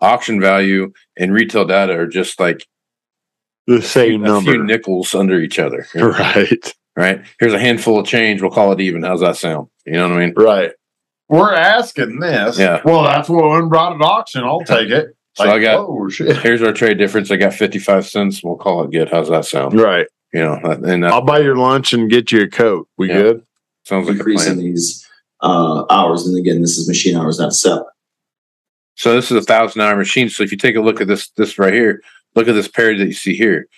Auction 0.00 0.40
value 0.40 0.92
and 1.16 1.32
retail 1.32 1.64
data 1.64 1.94
are 1.94 2.06
just 2.06 2.38
like 2.38 2.66
The 3.66 3.80
same 3.82 4.24
a 4.24 4.40
few 4.42 4.52
number. 4.58 4.64
nickels 4.64 5.14
under 5.14 5.40
each 5.40 5.58
other. 5.58 5.86
Right. 5.94 6.74
Right. 6.96 7.22
Here's 7.38 7.52
a 7.54 7.60
handful 7.60 8.00
of 8.00 8.06
change. 8.06 8.42
We'll 8.42 8.50
call 8.50 8.72
it 8.72 8.80
even. 8.80 9.04
How's 9.04 9.20
that 9.20 9.36
sound? 9.36 9.68
You 9.86 9.92
know 9.92 10.08
what 10.08 10.18
I 10.18 10.26
mean? 10.26 10.34
Right. 10.36 10.72
We're 11.28 11.54
asking 11.54 12.18
this. 12.20 12.58
Yeah. 12.58 12.80
Well, 12.84 13.04
that's 13.04 13.28
what 13.28 13.44
one 13.44 13.68
brought 13.68 13.94
at 13.94 14.00
auction. 14.02 14.42
I'll 14.42 14.60
take 14.60 14.90
it. 14.90 15.14
So 15.38 15.50
I 15.50 15.60
got 15.60 15.78
oh 15.78 16.08
shit. 16.08 16.36
here's 16.42 16.62
our 16.62 16.72
trade 16.72 16.98
difference. 16.98 17.30
I 17.30 17.36
got 17.36 17.54
55 17.54 18.06
cents. 18.06 18.42
We'll 18.42 18.56
call 18.56 18.84
it 18.84 18.90
good. 18.90 19.08
How's 19.08 19.28
that 19.28 19.44
sound? 19.44 19.78
Right. 19.78 20.06
You 20.32 20.40
know, 20.40 20.54
and 20.62 21.04
that 21.04 21.12
I'll 21.12 21.22
buy 21.22 21.38
your 21.38 21.56
lunch 21.56 21.92
and 21.92 22.10
get 22.10 22.32
you 22.32 22.42
a 22.42 22.48
coat. 22.48 22.88
We 22.98 23.08
Yeah. 23.08 23.14
good? 23.14 23.46
sounds 23.84 24.06
like 24.06 24.16
a 24.16 24.18
Increase 24.18 24.46
these 24.54 25.08
uh, 25.40 25.84
hours. 25.88 26.26
And 26.26 26.36
again, 26.36 26.60
this 26.60 26.76
is 26.76 26.88
machine 26.88 27.16
hours, 27.16 27.38
not 27.38 27.54
SEP. 27.54 27.82
So 28.96 29.14
this 29.14 29.30
is 29.30 29.36
a 29.36 29.42
thousand 29.42 29.80
hour 29.80 29.96
machine. 29.96 30.28
So 30.28 30.42
if 30.42 30.50
you 30.50 30.58
take 30.58 30.76
a 30.76 30.80
look 30.80 31.00
at 31.00 31.06
this, 31.06 31.28
this 31.30 31.58
right 31.58 31.72
here, 31.72 32.02
look 32.34 32.48
at 32.48 32.52
this 32.52 32.68
parity 32.68 32.98
that 32.98 33.06
you 33.06 33.12
see 33.12 33.36
here. 33.36 33.68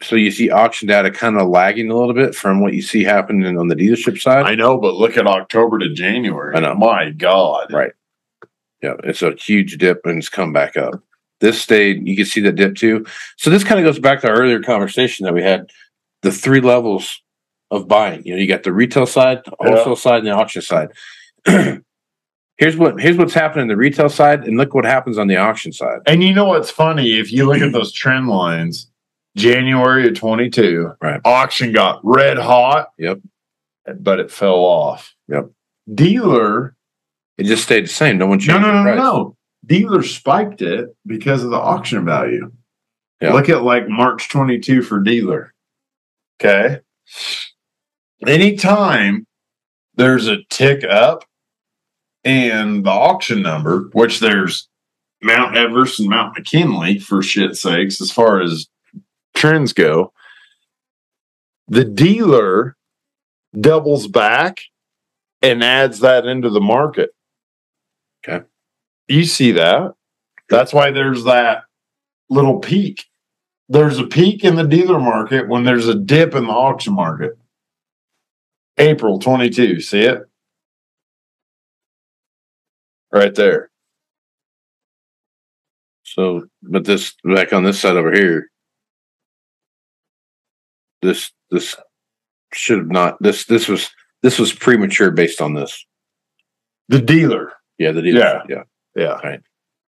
So 0.00 0.16
you 0.16 0.30
see 0.30 0.50
auction 0.50 0.88
data 0.88 1.10
kind 1.10 1.36
of 1.38 1.48
lagging 1.48 1.90
a 1.90 1.96
little 1.96 2.14
bit 2.14 2.34
from 2.34 2.60
what 2.60 2.74
you 2.74 2.82
see 2.82 3.04
happening 3.04 3.58
on 3.58 3.68
the 3.68 3.74
dealership 3.74 4.20
side. 4.20 4.46
I 4.46 4.54
know, 4.54 4.78
but 4.78 4.94
look 4.94 5.16
at 5.16 5.26
October 5.26 5.78
to 5.80 5.92
January. 5.92 6.56
I 6.56 6.60
know. 6.60 6.74
My 6.74 7.10
God. 7.10 7.72
Right. 7.72 7.92
Yeah, 8.84 8.94
it's 9.04 9.22
a 9.22 9.32
huge 9.32 9.78
dip 9.78 10.04
and 10.04 10.18
it's 10.18 10.28
come 10.28 10.52
back 10.52 10.76
up. 10.76 11.02
This 11.40 11.60
stayed, 11.60 12.06
you 12.06 12.14
can 12.16 12.24
see 12.26 12.40
the 12.40 12.52
dip 12.52 12.74
too. 12.76 13.04
So 13.36 13.50
this 13.50 13.64
kind 13.64 13.80
of 13.80 13.84
goes 13.84 13.98
back 13.98 14.20
to 14.20 14.28
our 14.28 14.34
earlier 14.36 14.62
conversation 14.62 15.24
that 15.24 15.34
we 15.34 15.42
had, 15.42 15.70
the 16.22 16.30
three 16.30 16.60
levels 16.60 17.20
of 17.70 17.88
buying. 17.88 18.22
You 18.24 18.34
know, 18.34 18.40
you 18.40 18.46
got 18.46 18.62
the 18.62 18.72
retail 18.72 19.06
side, 19.06 19.42
the 19.44 19.56
Yeah. 19.62 19.74
wholesale 19.74 19.96
side, 19.96 20.18
and 20.18 20.26
the 20.26 20.32
auction 20.32 20.62
side. 20.62 20.88
here's 22.56 22.76
what 22.76 23.00
here's 23.00 23.16
what's 23.16 23.34
happening 23.34 23.62
on 23.62 23.68
the 23.68 23.76
retail 23.76 24.08
side, 24.08 24.44
and 24.46 24.56
look 24.56 24.74
what 24.74 24.84
happens 24.84 25.18
on 25.18 25.26
the 25.26 25.36
auction 25.36 25.72
side. 25.72 26.00
And 26.06 26.22
you 26.22 26.32
know 26.34 26.44
what's 26.46 26.70
funny? 26.70 27.18
If 27.18 27.32
you 27.32 27.46
look 27.46 27.60
at 27.60 27.72
those 27.72 27.92
trend 27.92 28.28
lines, 28.28 28.90
January 29.36 30.06
of 30.06 30.14
22, 30.14 30.92
Right. 31.02 31.20
auction 31.24 31.72
got 31.72 32.00
red 32.04 32.38
hot. 32.38 32.88
Yep. 32.98 33.18
But 33.98 34.20
it 34.20 34.30
fell 34.30 34.54
off. 34.64 35.14
Yep. 35.28 35.50
Dealer, 35.92 36.76
It 37.36 37.44
just 37.44 37.64
stayed 37.64 37.84
the 37.84 37.88
same. 37.88 38.18
No 38.18 38.26
one 38.26 38.38
changed 38.38 38.62
no, 38.62 38.72
no, 38.72 38.82
no, 38.82 38.94
no. 38.94 39.36
Dealer 39.66 40.02
spiked 40.02 40.62
it 40.62 40.94
because 41.06 41.42
of 41.42 41.50
the 41.50 41.56
auction 41.56 42.04
value. 42.04 42.52
Yeah. 43.20 43.32
Look 43.32 43.48
at 43.48 43.62
like 43.62 43.88
March 43.88 44.28
22 44.28 44.82
for 44.82 45.00
dealer. 45.00 45.54
Okay. 46.40 46.80
Anytime 48.26 49.26
there's 49.94 50.28
a 50.28 50.44
tick 50.50 50.84
up 50.84 51.24
in 52.22 52.82
the 52.82 52.90
auction 52.90 53.42
number, 53.42 53.88
which 53.92 54.20
there's 54.20 54.68
Mount 55.22 55.56
Everest 55.56 56.00
and 56.00 56.08
Mount 56.08 56.36
McKinley 56.36 56.98
for 56.98 57.22
shit's 57.22 57.60
sakes, 57.60 58.00
as 58.00 58.10
far 58.10 58.40
as 58.40 58.66
trends 59.34 59.72
go, 59.72 60.12
the 61.68 61.84
dealer 61.84 62.76
doubles 63.58 64.06
back 64.06 64.60
and 65.40 65.62
adds 65.62 66.00
that 66.00 66.26
into 66.26 66.50
the 66.50 66.60
market. 66.60 67.10
Okay. 68.26 68.44
You 69.08 69.24
see 69.24 69.52
that? 69.52 69.94
That's 70.48 70.72
why 70.72 70.90
there's 70.90 71.24
that 71.24 71.64
little 72.30 72.58
peak. 72.58 73.04
There's 73.68 73.98
a 73.98 74.06
peak 74.06 74.44
in 74.44 74.56
the 74.56 74.66
dealer 74.66 75.00
market 75.00 75.48
when 75.48 75.64
there's 75.64 75.88
a 75.88 75.94
dip 75.94 76.34
in 76.34 76.44
the 76.46 76.52
auction 76.52 76.94
market. 76.94 77.38
April 78.78 79.18
22, 79.18 79.80
see 79.80 80.00
it? 80.00 80.28
right 83.14 83.34
there. 83.34 83.70
So, 86.02 86.46
but 86.62 86.84
this 86.84 87.14
back 87.24 87.52
on 87.52 87.64
this 87.64 87.80
side 87.80 87.96
over 87.96 88.12
here, 88.12 88.50
this 91.00 91.30
this 91.50 91.76
should 92.52 92.78
have 92.78 92.90
not 92.90 93.16
this 93.20 93.46
this 93.46 93.68
was 93.68 93.88
this 94.22 94.38
was 94.38 94.52
premature 94.52 95.10
based 95.10 95.40
on 95.40 95.54
this. 95.54 95.86
The 96.88 97.00
dealer. 97.00 97.52
Yeah, 97.78 97.92
the 97.92 98.02
dealer. 98.02 98.20
Yeah. 98.20 98.42
yeah, 98.48 98.62
Yeah. 98.96 99.18
Right. 99.28 99.40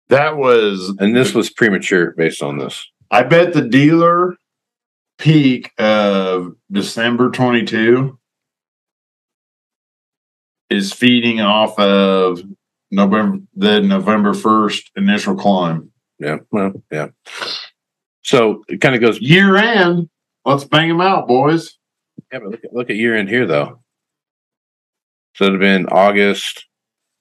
That 0.08 0.36
was 0.36 0.94
and 0.98 1.14
this 1.14 1.34
was 1.34 1.50
premature 1.50 2.12
based 2.16 2.42
on 2.42 2.58
this. 2.58 2.86
I 3.10 3.22
bet 3.22 3.52
the 3.52 3.62
dealer 3.62 4.36
peak 5.18 5.72
of 5.78 6.54
December 6.70 7.30
22 7.30 8.18
is 10.70 10.92
feeding 10.92 11.40
off 11.40 11.78
of 11.78 12.42
November 12.90 13.38
the 13.54 13.80
November 13.80 14.32
1st 14.32 14.82
initial 14.96 15.34
climb. 15.34 15.90
Yeah, 16.18 16.38
well, 16.50 16.72
yeah. 16.90 17.08
So 18.22 18.64
it 18.68 18.80
kind 18.80 18.94
of 18.94 19.00
goes. 19.00 19.20
Year 19.20 19.56
end, 19.56 20.08
let's 20.44 20.64
bang 20.64 20.88
them 20.88 21.00
out, 21.00 21.28
boys. 21.28 21.78
Yeah, 22.32 22.40
but 22.40 22.50
look 22.50 22.64
at 22.64 22.74
look 22.74 22.90
at 22.90 22.96
year 22.96 23.16
end 23.16 23.28
here 23.28 23.46
though. 23.46 23.80
So 25.34 25.44
it'd 25.44 25.54
have 25.54 25.60
been 25.60 25.86
August, 25.86 26.66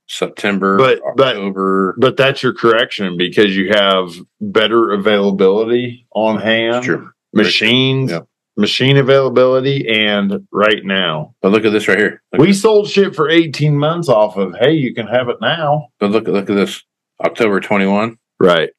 September, 0.08 0.78
But- 0.78 1.00
but- 1.16 1.36
October. 1.36 1.96
But 2.00 2.18
that's 2.18 2.42
your 2.44 2.54
correction 2.54 3.18
because 3.18 3.56
you 3.56 3.70
have 3.70 4.14
better 4.42 4.92
availability 4.92 6.06
on 6.16 6.40
hand, 6.40 6.84
True. 6.84 7.10
machines, 7.34 8.12
machine 8.56 8.98
availability, 8.98 9.88
and 9.88 10.48
right 10.52 10.84
now. 10.84 11.36
But 11.42 11.52
look 11.52 11.66
at 11.66 11.72
this 11.72 11.88
right 11.88 11.98
here. 12.00 12.22
Look, 12.32 12.42
We 12.42 12.54
sold 12.54 12.90
shit 12.90 13.16
for 13.16 13.30
18 13.30 13.78
months 13.78 14.10
off 14.10 14.38
of, 14.38 14.56
hey, 14.60 14.74
you 14.74 14.94
can 14.96 15.08
have 15.08 15.30
it 15.30 15.38
now. 15.42 15.90
but 16.00 16.12
look 16.12 16.28
look 16.28 16.50
at 16.50 16.56
this. 16.56 16.84
October 17.24 17.60
twenty 17.60 17.86
one, 17.88 18.18
Right. 18.40 18.70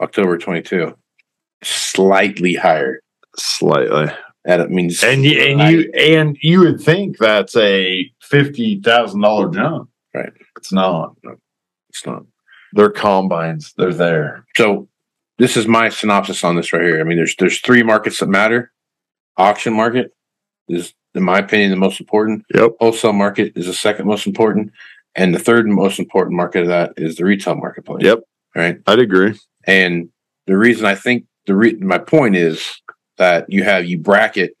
October 0.00 0.38
twenty 0.38 0.62
two, 0.62 0.94
slightly 1.62 2.54
higher. 2.54 3.00
Slightly. 3.36 4.06
That 4.44 4.60
it 4.60 4.70
means 4.70 5.02
And 5.02 5.24
you 5.24 5.40
and 5.40 5.72
you 5.72 5.90
and 5.96 6.36
you 6.42 6.60
would 6.60 6.80
think 6.80 7.18
that's 7.18 7.56
a 7.56 8.10
fifty 8.22 8.80
thousand 8.80 9.22
dollar 9.22 9.48
jump. 9.50 9.88
Right. 10.14 10.32
It's 10.64 10.72
not. 10.72 11.14
It's 11.90 12.06
not. 12.06 12.24
They're 12.72 12.88
combines. 12.88 13.74
They're 13.76 13.92
there. 13.92 14.46
So 14.56 14.88
this 15.36 15.58
is 15.58 15.68
my 15.68 15.90
synopsis 15.90 16.42
on 16.42 16.56
this 16.56 16.72
right 16.72 16.80
here. 16.80 17.00
I 17.00 17.04
mean, 17.04 17.18
there's 17.18 17.36
there's 17.36 17.60
three 17.60 17.82
markets 17.82 18.20
that 18.20 18.30
matter. 18.30 18.72
Auction 19.36 19.74
market 19.74 20.12
is, 20.66 20.94
in 21.14 21.22
my 21.22 21.38
opinion, 21.38 21.70
the 21.70 21.76
most 21.76 22.00
important. 22.00 22.46
Yep. 22.54 22.70
Wholesale 22.80 23.12
market 23.12 23.52
is 23.56 23.66
the 23.66 23.74
second 23.74 24.06
most 24.06 24.26
important, 24.26 24.72
and 25.14 25.34
the 25.34 25.38
third 25.38 25.68
most 25.68 25.98
important 25.98 26.34
market 26.34 26.62
of 26.62 26.68
that 26.68 26.94
is 26.96 27.16
the 27.16 27.26
retail 27.26 27.56
marketplace. 27.56 28.02
Yep. 28.02 28.20
Right. 28.56 28.78
I'd 28.86 29.00
agree. 29.00 29.38
And 29.66 30.08
the 30.46 30.56
reason 30.56 30.86
I 30.86 30.94
think 30.94 31.26
the 31.44 31.54
re- 31.54 31.74
my 31.74 31.98
point 31.98 32.36
is 32.36 32.80
that 33.18 33.44
you 33.50 33.64
have 33.64 33.84
you 33.84 33.98
bracket 33.98 34.56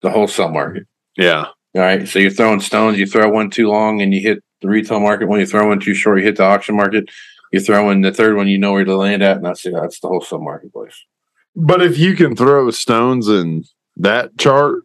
the 0.00 0.08
wholesale 0.08 0.48
market. 0.48 0.86
Yeah. 1.18 1.48
All 1.74 1.82
right. 1.82 2.08
So 2.08 2.20
you're 2.20 2.30
throwing 2.30 2.60
stones. 2.60 2.98
You 2.98 3.06
throw 3.06 3.28
one 3.28 3.50
too 3.50 3.68
long, 3.68 4.00
and 4.00 4.14
you 4.14 4.22
hit 4.22 4.42
the 4.62 4.68
retail 4.68 5.00
market. 5.00 5.28
When 5.28 5.40
you 5.40 5.46
throw 5.46 5.68
one 5.68 5.80
too 5.80 5.94
short, 5.94 6.18
you 6.18 6.24
hit 6.24 6.36
the 6.36 6.44
auction 6.44 6.76
market. 6.76 7.10
You 7.52 7.60
throw 7.60 7.90
in 7.90 8.00
the 8.00 8.12
third 8.12 8.36
one, 8.36 8.48
you 8.48 8.56
know 8.58 8.72
where 8.72 8.84
to 8.84 8.96
land 8.96 9.22
at, 9.22 9.36
and 9.36 9.44
that's 9.44 9.62
that's 9.64 10.00
the 10.00 10.08
wholesale 10.08 10.40
marketplace. 10.40 10.94
But 11.54 11.82
if 11.82 11.98
you 11.98 12.14
can 12.16 12.34
throw 12.34 12.70
stones 12.70 13.28
in 13.28 13.64
that 13.96 14.38
chart, 14.38 14.84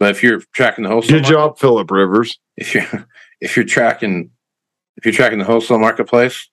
But 0.00 0.10
if 0.10 0.22
you're 0.22 0.40
tracking 0.52 0.84
the 0.84 0.90
wholesale, 0.90 1.18
good 1.18 1.24
job, 1.24 1.58
Philip 1.58 1.90
Rivers. 1.90 2.38
If 2.56 2.74
you're 2.74 3.06
if 3.40 3.56
you're 3.56 3.64
tracking 3.66 4.30
if 4.96 5.04
you're 5.04 5.14
tracking 5.14 5.38
the 5.38 5.44
wholesale 5.44 5.78
marketplace, 5.78 6.48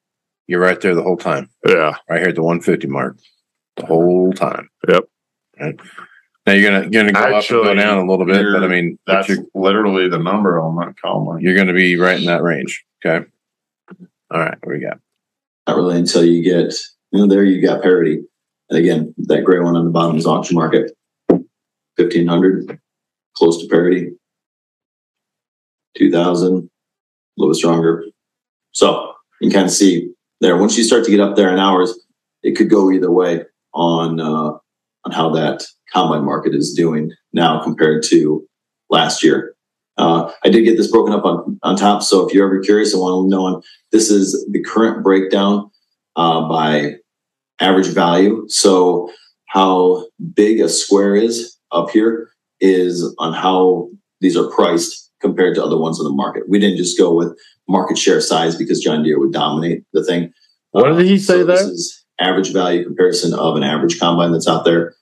you're 0.45 0.60
right 0.62 0.79
there 0.79 0.93
the 0.95 1.01
whole 1.03 1.17
time, 1.17 1.49
Yeah. 1.65 1.95
right 2.10 2.19
here 2.19 2.29
at 2.29 2.36
the 2.36 2.43
150 2.43 2.88
mark, 2.88 3.17
the 3.77 3.86
whole 3.86 4.32
time. 4.32 4.69
Yep. 4.88 5.03
Right. 5.60 5.79
Now 6.47 6.53
you're 6.53 6.71
gonna 6.71 6.89
you're 6.89 7.03
gonna 7.03 7.12
go 7.12 7.38
up 7.38 7.43
and 7.43 7.63
go 7.65 7.73
down 7.75 7.97
a 7.97 8.10
little 8.10 8.25
bit, 8.25 8.41
but 8.53 8.63
I 8.63 8.67
mean, 8.67 8.97
That's 9.05 9.29
literally 9.53 10.07
the 10.07 10.17
number 10.17 10.62
on 10.62 10.77
that 10.77 10.95
combine. 11.03 11.41
you're 11.41 11.57
gonna 11.57 11.73
be 11.73 11.97
right 11.97 12.17
in 12.17 12.25
that 12.25 12.41
range. 12.41 12.86
Okay. 13.05 13.25
All 14.31 14.39
right. 14.39 14.57
What 14.63 14.73
we 14.73 14.79
got? 14.79 14.99
Not 15.67 15.75
really 15.75 15.97
until 15.97 16.23
you 16.23 16.41
get, 16.41 16.73
you 17.12 17.19
know, 17.19 17.27
there 17.27 17.43
you 17.43 17.62
got 17.62 17.81
parity. 17.81 18.23
And 18.69 18.79
again, 18.79 19.13
that 19.17 19.43
gray 19.43 19.60
one 19.60 19.75
on 19.75 19.83
the 19.83 19.91
bottom 19.91 20.15
is 20.15 20.25
auction 20.25 20.55
market. 20.55 20.93
Fifteen 21.97 22.27
hundred, 22.27 22.79
close 23.36 23.62
to 23.62 23.67
parity. 23.67 24.12
Two 25.97 26.10
thousand, 26.10 26.53
a 26.53 26.62
little 27.36 27.51
bit 27.51 27.57
stronger. 27.57 28.05
So 28.71 29.13
you 29.41 29.49
can 29.49 29.53
kind 29.53 29.65
of 29.65 29.73
see 29.73 30.13
there. 30.39 30.55
Once 30.55 30.77
you 30.77 30.86
start 30.86 31.03
to 31.03 31.12
get 31.12 31.19
up 31.19 31.36
there 31.36 31.51
in 31.51 31.60
hours, 31.60 31.97
it 32.41 32.55
could 32.55 32.69
go 32.69 32.89
either 32.89 33.12
way 33.12 33.43
on 33.73 34.21
uh, 34.21 34.51
on 35.08 35.12
how 35.13 35.30
that 35.30 35.65
combine 35.93 36.26
market 36.26 36.54
is 36.54 36.74
doing 36.74 37.12
now 37.32 37.63
compared 37.63 38.04
to 38.04 38.46
last 38.89 39.24
year. 39.24 39.56
Uh, 39.98 40.32
I 40.43 40.50
did 40.50 40.63
get 40.63 40.78
this 40.78 40.91
broken 40.91 41.13
up 41.13 41.26
on 41.26 41.58
on 41.63 41.76
top. 41.76 42.04
So 42.04 42.28
if 42.28 42.34
you're 42.34 42.46
ever 42.46 42.60
curious 42.60 42.93
and 42.93 43.02
want 43.02 43.26
to 43.26 43.36
know 43.36 43.46
on 43.46 43.62
this 43.91 44.12
is 44.12 44.46
the 44.52 44.62
current 44.62 45.04
breakdown 45.04 45.72
uh, 46.15 46.48
by 46.48 46.96
average 47.60 47.88
value. 47.88 48.46
So, 48.48 49.10
how 49.48 50.06
big 50.34 50.60
a 50.60 50.67
square 50.67 51.15
is 51.15 51.56
up 51.72 51.89
here 51.89 52.30
is 52.60 53.15
on 53.17 53.34
how 53.34 53.89
these 54.20 54.36
are 54.36 54.50
priced 54.52 55.10
compared 55.22 55.56
to 55.56 55.63
other 55.63 55.78
ones 55.80 56.00
in 56.00 56.04
the 56.04 56.12
market. 56.12 56.50
We 56.50 56.60
didn't 56.60 56.78
just 56.78 56.98
go 56.98 57.15
with 57.15 57.36
market 57.67 57.98
share 57.98 58.20
size 58.20 58.56
because 58.56 58.82
John 58.82 59.04
Deere 59.04 59.20
would 59.20 59.32
dominate 59.32 59.84
the 59.93 60.04
thing. 60.04 60.34
What 60.72 60.96
did 60.96 61.06
he 61.08 61.17
say 61.17 61.43
This 61.43 61.62
there? 61.62 61.72
is 61.72 62.06
average 62.19 62.51
value 62.53 62.84
comparison 62.84 63.34
of 63.34 63.56
an 63.56 63.63
average 63.63 63.99
combine 63.99 64.32
that's 64.32 64.47
out 64.47 64.65
there. 64.65 64.95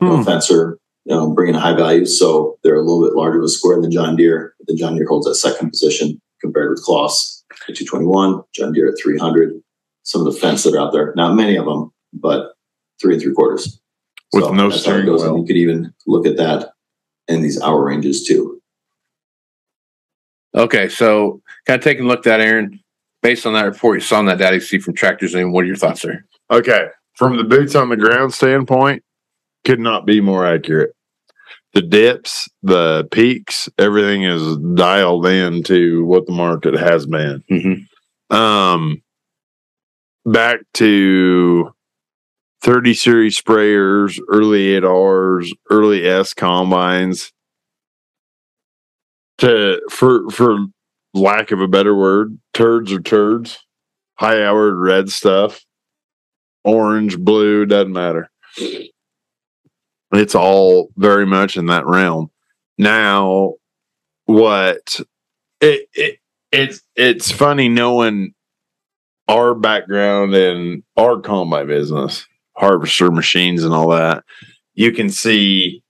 No 0.00 0.16
Hmm. 0.16 0.20
offense 0.20 0.50
or 0.50 0.78
you 1.04 1.12
know, 1.14 1.30
bringing 1.30 1.56
a 1.56 1.60
high 1.60 1.74
value, 1.74 2.06
so 2.06 2.58
they're 2.62 2.76
a 2.76 2.80
little 2.80 3.02
bit 3.04 3.14
larger 3.16 3.38
of 3.38 3.44
a 3.44 3.48
square 3.48 3.80
than 3.80 3.90
John 3.90 4.14
Deere. 4.14 4.54
Then 4.68 4.76
John 4.76 4.94
Deere 4.94 5.08
holds 5.08 5.26
that 5.26 5.34
second 5.34 5.70
position 5.70 6.20
compared 6.40 6.70
with 6.70 6.80
Claas 6.84 7.42
at 7.68 7.74
221, 7.74 8.40
John 8.54 8.72
Deere 8.72 8.88
at 8.88 8.94
300. 9.02 9.60
Some 10.04 10.24
of 10.24 10.32
the 10.32 10.38
Fendts 10.38 10.62
that 10.62 10.74
are 10.74 10.78
out 10.80 10.92
there, 10.92 11.12
not 11.16 11.34
many 11.34 11.56
of 11.56 11.64
them, 11.64 11.90
but 12.12 12.52
three 13.00 13.14
and 13.14 13.22
three 13.22 13.34
quarters. 13.34 13.80
With 14.32 14.52
no 14.52 14.70
that's 14.70 14.82
steering 14.82 15.06
wheel. 15.06 15.38
You 15.38 15.44
could 15.44 15.56
even 15.56 15.92
look 16.06 16.24
at 16.24 16.36
that 16.36 16.70
in 17.26 17.42
these 17.42 17.60
hour 17.60 17.84
ranges 17.84 18.24
too. 18.24 18.60
Okay, 20.54 20.88
so 20.88 21.40
kind 21.66 21.78
of 21.80 21.84
taking 21.84 22.04
a 22.04 22.08
look 22.08 22.20
at 22.20 22.24
that, 22.24 22.40
Aaron. 22.40 22.78
Based 23.22 23.46
on 23.46 23.54
that 23.54 23.64
report 23.64 23.96
you 23.98 24.00
saw 24.00 24.18
on 24.18 24.26
that 24.26 24.38
data 24.38 24.54
you 24.56 24.60
see 24.60 24.78
from 24.78 24.94
Tractors, 24.94 25.34
and 25.34 25.52
what 25.52 25.64
are 25.64 25.68
your 25.68 25.76
thoughts 25.76 26.02
there? 26.02 26.26
Okay. 26.52 26.88
From 27.14 27.36
the 27.36 27.44
boots 27.44 27.74
on 27.74 27.88
the 27.88 27.96
ground 27.96 28.34
standpoint, 28.34 29.02
could 29.64 29.80
not 29.80 30.06
be 30.06 30.20
more 30.20 30.46
accurate. 30.46 30.94
The 31.72 31.82
dips, 31.82 32.48
the 32.62 33.08
peaks, 33.10 33.68
everything 33.78 34.24
is 34.24 34.58
dialed 34.74 35.26
in 35.26 35.62
to 35.64 36.04
what 36.04 36.26
the 36.26 36.32
market 36.32 36.74
has 36.74 37.06
been. 37.06 37.42
Mm-hmm. 37.50 38.36
Um, 38.36 39.02
back 40.26 40.60
to 40.74 41.72
30 42.62 42.94
series 42.94 43.40
sprayers, 43.40 44.20
early 44.28 44.80
8Rs, 44.80 45.50
early 45.70 46.06
S 46.06 46.34
combines. 46.34 47.32
To 49.38 49.80
for 49.90 50.28
for 50.30 50.66
lack 51.14 51.50
of 51.50 51.60
a 51.60 51.66
better 51.66 51.96
word, 51.96 52.38
turds 52.52 52.92
are 52.92 53.00
turds. 53.00 53.58
High 54.16 54.44
hour 54.44 54.72
red 54.76 55.10
stuff. 55.10 55.64
Orange, 56.64 57.18
blue, 57.18 57.66
doesn't 57.66 57.92
matter. 57.92 58.30
It's 60.12 60.34
all 60.34 60.90
very 60.96 61.26
much 61.26 61.56
in 61.56 61.66
that 61.66 61.86
realm. 61.86 62.30
Now, 62.78 63.54
what 64.26 65.00
it, 65.60 65.88
it 65.94 66.18
it's 66.50 66.82
it's 66.94 67.30
funny 67.30 67.68
knowing 67.68 68.34
our 69.28 69.54
background 69.54 70.34
and 70.34 70.82
our 70.96 71.20
combine 71.20 71.66
business, 71.66 72.26
harvester 72.56 73.10
machines 73.10 73.64
and 73.64 73.72
all 73.72 73.88
that, 73.90 74.24
you 74.74 74.92
can 74.92 75.08
see 75.08 75.82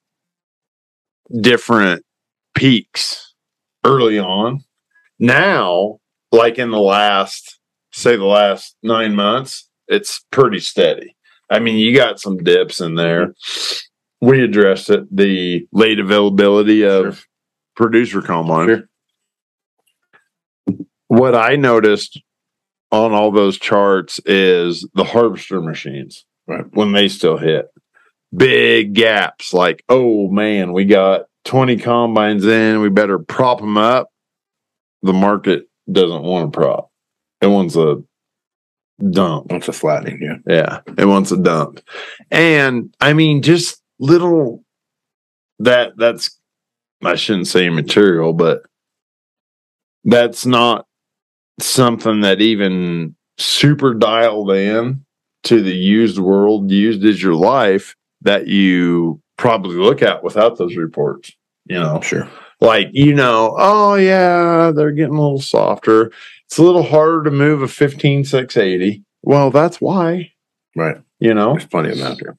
different 1.40 2.04
peaks 2.54 3.34
early 3.84 4.18
on. 4.18 4.62
Now, 5.18 5.98
like 6.30 6.58
in 6.58 6.70
the 6.70 6.80
last, 6.80 7.58
say 7.92 8.16
the 8.16 8.24
last 8.24 8.76
nine 8.82 9.14
months, 9.14 9.68
it's 9.88 10.24
pretty 10.30 10.60
steady. 10.60 11.14
I 11.50 11.58
mean, 11.58 11.78
you 11.78 11.94
got 11.94 12.20
some 12.20 12.38
dips 12.38 12.80
in 12.80 12.94
there. 12.94 13.28
Mm-hmm. 13.28 14.26
We 14.26 14.42
addressed 14.44 14.88
it, 14.90 15.14
the 15.14 15.66
late 15.72 15.98
availability 15.98 16.84
of 16.84 17.26
producer 17.74 18.22
combine. 18.22 18.68
Sure. 18.68 18.88
What 21.08 21.34
I 21.34 21.56
noticed 21.56 22.20
on 22.90 23.12
all 23.12 23.32
those 23.32 23.58
charts 23.58 24.20
is 24.24 24.86
the 24.94 25.04
harvester 25.04 25.60
machines 25.60 26.24
Right. 26.46 26.64
when 26.72 26.92
they 26.92 27.06
still 27.08 27.36
hit 27.38 27.66
big 28.36 28.94
gaps 28.94 29.54
like 29.54 29.84
oh 29.88 30.28
man 30.28 30.72
we 30.72 30.84
got 30.84 31.26
20 31.44 31.76
combines 31.76 32.44
in 32.44 32.80
we 32.80 32.88
better 32.88 33.18
prop 33.20 33.60
them 33.60 33.78
up 33.78 34.08
the 35.02 35.12
market 35.12 35.68
doesn't 35.90 36.22
want 36.22 36.52
to 36.52 36.56
prop. 36.58 36.90
It 37.40 37.46
wants 37.48 37.76
a 37.76 38.02
dump. 39.10 39.52
It's 39.52 39.68
a 39.68 39.72
flattening, 39.72 40.20
yeah. 40.22 40.36
Yeah, 40.46 40.80
it 40.98 41.06
wants 41.06 41.32
a 41.32 41.36
dump. 41.36 41.80
And 42.30 42.94
I 43.00 43.12
mean, 43.12 43.42
just 43.42 43.82
little 43.98 44.64
that 45.58 45.92
that's 45.96 46.38
I 47.04 47.14
shouldn't 47.16 47.48
say 47.48 47.68
material, 47.68 48.32
but 48.32 48.62
that's 50.04 50.46
not 50.46 50.86
something 51.60 52.20
that 52.22 52.40
even 52.40 53.14
super 53.38 53.94
dialed 53.94 54.50
in 54.52 55.04
to 55.44 55.60
the 55.62 55.74
used 55.74 56.18
world, 56.18 56.70
used 56.70 57.04
as 57.04 57.22
your 57.22 57.34
life 57.34 57.94
that 58.20 58.46
you 58.46 59.20
probably 59.36 59.76
look 59.76 60.02
at 60.02 60.22
without 60.22 60.58
those 60.58 60.76
reports. 60.76 61.32
You 61.66 61.78
know, 61.78 62.00
Sure. 62.00 62.28
like 62.60 62.88
you 62.92 63.14
know, 63.14 63.54
oh 63.58 63.94
yeah, 63.94 64.72
they're 64.74 64.92
getting 64.92 65.14
a 65.16 65.20
little 65.20 65.40
softer. 65.40 66.12
It's 66.52 66.58
a 66.58 66.62
little 66.62 66.82
harder 66.82 67.24
to 67.24 67.30
move 67.30 67.62
a 67.62 67.66
15680. 67.66 69.02
Well, 69.22 69.50
that's 69.50 69.80
why, 69.80 70.32
Right. 70.76 70.98
you 71.18 71.32
know. 71.32 71.52
There's 71.54 71.64
plenty 71.64 71.88
of 71.92 71.96
them 71.96 72.06
out 72.12 72.18
there. 72.22 72.36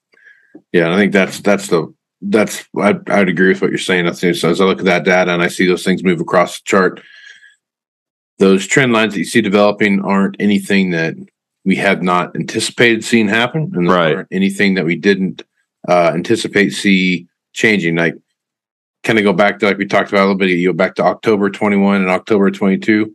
Yeah, 0.72 0.94
I 0.94 0.98
think 0.98 1.14
that's 1.14 1.40
that's 1.40 1.68
the 1.70 1.92
that's 2.22 2.64
I 2.80 2.94
I'd 3.08 3.28
agree 3.28 3.48
with 3.48 3.64
what 3.64 3.72
you're 3.72 3.80
saying. 3.80 4.06
I 4.08 4.12
think 4.12 4.36
so 4.36 4.52
as 4.52 4.62
I 4.62 4.66
look 4.66 4.78
at 4.78 4.86
that 4.86 5.04
data 5.04 5.34
and 5.34 5.42
I 5.42 5.48
see 5.48 5.66
those 5.66 5.84
things 5.84 6.04
move 6.04 6.22
across 6.22 6.60
the 6.60 6.64
chart, 6.66 7.02
those 8.38 8.68
trend 8.68 8.94
lines 8.94 9.14
that 9.14 9.20
you 9.20 9.26
see 9.26 9.42
developing 9.42 10.00
aren't 10.06 10.36
anything 10.40 10.92
that 10.92 11.16
we 11.66 11.76
have 11.78 12.04
not 12.04 12.36
anticipated 12.36 13.04
seeing 13.04 13.28
happen, 13.28 13.72
and 13.74 13.90
Right. 13.90 14.16
aren't 14.16 14.28
anything 14.32 14.76
that 14.76 14.86
we 14.86 14.96
didn't 14.96 15.42
uh, 15.90 16.12
anticipate 16.14 16.70
see 16.70 17.26
changing. 17.54 17.96
Like 17.96 18.14
kind 19.04 19.18
of 19.18 19.26
go 19.26 19.34
back 19.34 19.58
to 19.58 19.66
like 19.66 19.80
we 19.80 19.88
talked 19.88 20.10
about 20.10 20.20
a 20.20 20.26
little 20.26 20.36
bit. 20.38 20.52
You 20.52 20.70
go 20.70 20.78
back 20.78 20.94
to 20.98 21.04
October 21.04 21.50
21 21.50 22.02
and 22.02 22.12
October 22.12 22.52
22, 22.52 23.12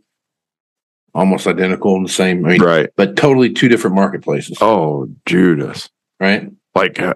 almost 1.19 1.47
identical 1.47 1.95
and 1.95 2.05
the 2.05 2.09
same. 2.11 2.45
I 2.45 2.49
mean, 2.49 2.61
Right. 2.61 2.89
but 2.95 3.15
totally 3.15 3.51
two 3.51 3.67
different 3.69 3.95
marketplaces, 3.95 4.57
Oh, 4.61 5.07
Judas. 5.25 5.89
right? 6.19 6.49
Like 6.75 6.97
a 6.99 7.15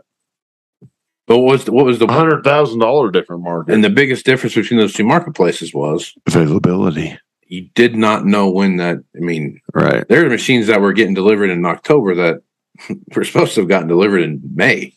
But 1.27 1.37
what 1.39 1.51
was 1.53 1.65
the, 1.65 1.71
what 1.71 1.85
was 1.85 1.99
the 1.99 2.07
hundred 2.07 2.43
thousand 2.43 2.79
dollar 2.79 3.09
different 3.09 3.43
market. 3.43 3.73
and 3.73 3.83
the 3.83 3.89
biggest 3.89 4.25
difference 4.25 4.55
between 4.55 4.79
those 4.79 4.93
two 4.93 5.05
marketplaces 5.05 5.73
was 5.73 6.13
availability. 6.27 7.17
you 7.47 7.69
did 7.75 7.95
not 7.95 8.25
know 8.25 8.49
when 8.49 8.77
that. 8.77 8.97
I 9.15 9.19
mean, 9.19 9.59
Right. 9.73 10.07
there 10.09 10.25
are 10.25 10.29
machines 10.29 10.67
that 10.67 10.81
were 10.81 10.91
getting 10.93 11.13
delivered 11.13 11.49
in 11.49 11.65
October 11.65 12.13
that 12.15 12.41
were 13.15 13.23
supposed 13.23 13.53
to 13.55 13.61
have 13.61 13.69
gotten 13.69 13.87
delivered 13.87 14.21
in 14.23 14.41
May. 14.53 14.93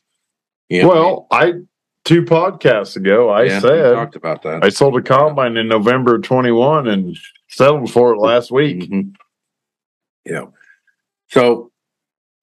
You 0.68 0.82
know? 0.82 0.88
Well, 0.88 1.26
I 1.30 1.52
two 2.06 2.22
podcasts 2.22 2.96
ago 2.96 3.28
I 3.28 3.42
Yeah, 3.44 3.60
said 3.60 3.94
talked 3.94 4.16
about 4.16 4.42
that. 4.44 4.64
I 4.64 4.70
sold 4.70 4.96
a 4.96 5.02
combine 5.02 5.58
in 5.58 5.68
November 5.68 6.14
of 6.14 6.22
twenty 6.22 6.52
one 6.52 6.88
and 6.88 7.18
settled 7.48 7.90
for 7.90 8.14
it 8.14 8.18
last 8.18 8.50
week. 8.50 8.90
Mhm. 8.90 9.14
Yeah. 10.24 10.46
So, 11.28 11.70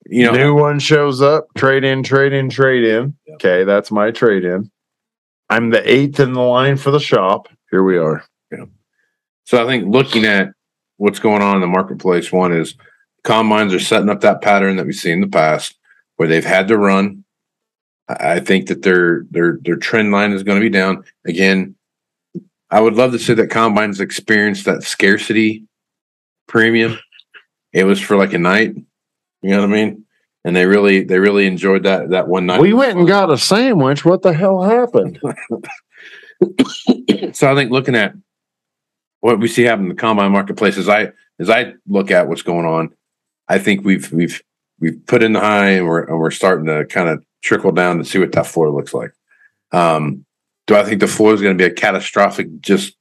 you 0.06 0.26
know, 0.26 0.34
New 0.34 0.54
one 0.56 0.80
shows 0.80 1.22
up, 1.22 1.48
trade 1.56 1.84
in, 1.84 2.04
trade 2.04 2.34
in, 2.34 2.50
trade 2.50 2.84
in. 2.84 3.16
Yeah. 3.26 3.36
Okay, 3.36 3.64
that's 3.64 3.90
my 3.90 4.12
trade 4.12 4.44
in. 4.46 4.70
I'm 5.50 5.70
the 5.70 5.90
eighth 5.92 6.20
in 6.20 6.34
the 6.34 6.42
line 6.42 6.78
for 6.78 6.92
the 6.92 7.00
shop. 7.00 7.48
Here 7.72 7.84
we 7.84 7.98
are. 7.98 8.24
Yeah. 8.52 8.66
So 9.46 9.64
I 9.64 9.68
think 9.68 9.88
looking 9.88 10.26
at 10.26 10.50
what's 10.98 11.20
going 11.20 11.42
on 11.42 11.56
in 11.56 11.62
the 11.62 11.68
marketplace, 11.68 12.32
one 12.32 12.54
is 12.54 12.76
combines 13.24 13.74
are 13.74 13.80
setting 13.80 14.10
up 14.10 14.22
that 14.22 14.42
pattern 14.42 14.76
that 14.76 14.86
we've 14.86 14.96
seen 14.96 15.14
in 15.14 15.22
the 15.22 15.28
past 15.28 15.76
where 16.18 16.28
they've 16.28 16.46
had 16.46 16.68
to 16.68 16.78
run. 16.78 17.23
I 18.10 18.40
think 18.40 18.68
that 18.68 18.82
their 18.82 19.26
their 19.32 19.60
their 19.62 19.78
trend 19.78 20.12
line 20.12 20.34
is 20.34 20.44
going 20.44 20.60
to 20.60 20.66
be 20.66 20.70
down. 20.70 21.06
Again, 21.26 21.76
I 22.70 22.82
would 22.82 22.96
love 22.96 23.12
to 23.14 23.20
say 23.20 23.34
that 23.36 23.50
combines 23.50 24.00
experienced 24.00 24.66
that 24.66 24.84
scarcity 24.84 25.66
premium. 26.48 26.98
It 27.72 27.86
was 27.86 28.02
for 28.02 28.18
like 28.18 28.34
a 28.34 28.40
night. 28.40 28.76
You 29.42 29.52
know 29.52 29.62
what 29.62 29.70
I 29.70 29.74
mean? 29.74 30.06
And 30.44 30.56
they 30.56 30.66
really 30.66 31.04
they 31.04 31.20
really 31.20 31.46
enjoyed 31.46 31.84
that 31.84 32.10
that 32.10 32.28
one 32.28 32.46
night. 32.46 32.60
We 32.60 32.74
went 32.74 32.98
and 32.98 33.08
got 33.08 33.32
a 33.32 33.38
sandwich. 33.38 34.04
What 34.04 34.22
the 34.22 34.34
hell 34.34 34.62
happened? 34.62 35.20
so 37.34 37.52
I 37.52 37.56
think 37.56 37.72
looking 37.72 37.96
at 37.96 38.14
what 39.22 39.40
we 39.40 39.48
see 39.48 39.64
happen 39.64 39.86
in 39.86 39.90
the 39.90 39.96
combine 39.96 40.34
marketplace 40.34 40.78
as 40.78 40.90
I 40.90 41.14
as 41.40 41.50
I 41.50 41.76
look 41.88 42.12
at 42.12 42.28
what's 42.28 42.42
going 42.42 42.66
on, 42.66 42.94
I 43.48 43.60
think 43.60 43.86
we've 43.86 44.12
we've 44.12 44.44
we've 44.80 45.06
put 45.06 45.24
in 45.24 45.32
the 45.32 45.40
high 45.40 45.70
and 45.70 45.88
we're 45.88 46.04
and 46.04 46.20
we're 46.20 46.32
starting 46.32 46.66
to 46.66 46.86
kind 46.86 47.08
of 47.08 47.24
trickle 47.44 47.72
down 47.72 48.00
to 48.00 48.06
see 48.06 48.18
what 48.18 48.32
that 48.32 48.48
floor 48.48 48.72
looks 48.72 48.94
like. 48.94 49.12
Um, 49.72 50.26
do 50.66 50.76
I 50.76 50.84
think 50.84 51.02
the 51.02 51.08
floor 51.08 51.34
is 51.34 51.42
going 51.42 51.56
to 51.58 51.62
be 51.62 51.70
a 51.70 51.74
catastrophic 51.74 52.48
just 52.62 52.96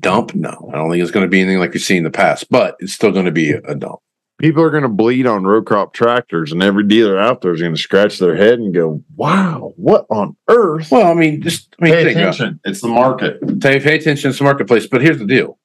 dump? 0.00 0.34
No, 0.34 0.70
I 0.72 0.76
don't 0.76 0.90
think 0.90 1.02
it's 1.02 1.12
going 1.12 1.26
to 1.26 1.30
be 1.30 1.40
anything 1.40 1.60
like 1.60 1.72
we've 1.72 1.82
seen 1.82 1.98
in 1.98 2.04
the 2.04 2.10
past, 2.10 2.50
but 2.50 2.76
it's 2.80 2.92
still 2.92 3.12
going 3.12 3.26
to 3.26 3.32
be 3.32 3.52
a, 3.52 3.60
a 3.60 3.74
dump. 3.74 4.00
People 4.38 4.62
are 4.62 4.70
going 4.70 4.82
to 4.82 4.88
bleed 4.88 5.26
on 5.26 5.44
row 5.44 5.62
crop 5.62 5.94
tractors, 5.94 6.52
and 6.52 6.62
every 6.62 6.84
dealer 6.84 7.18
out 7.18 7.40
there 7.40 7.54
is 7.54 7.60
going 7.60 7.74
to 7.74 7.80
scratch 7.80 8.18
their 8.18 8.36
head 8.36 8.58
and 8.58 8.74
go, 8.74 9.02
"Wow, 9.14 9.72
what 9.76 10.04
on 10.10 10.36
earth?" 10.48 10.90
Well, 10.90 11.10
I 11.10 11.14
mean, 11.14 11.40
just 11.40 11.74
I 11.80 11.84
mean, 11.84 11.94
Pay 11.94 12.04
think 12.04 12.18
about 12.18 12.26
it. 12.28 12.34
attention. 12.34 12.60
It's 12.64 12.80
the 12.82 12.88
market. 12.88 13.40
Pay, 13.60 13.80
pay 13.80 13.96
attention 13.96 14.32
to 14.32 14.36
the 14.36 14.44
marketplace. 14.44 14.86
But 14.86 15.00
here's 15.00 15.18
the 15.18 15.26
deal: 15.26 15.58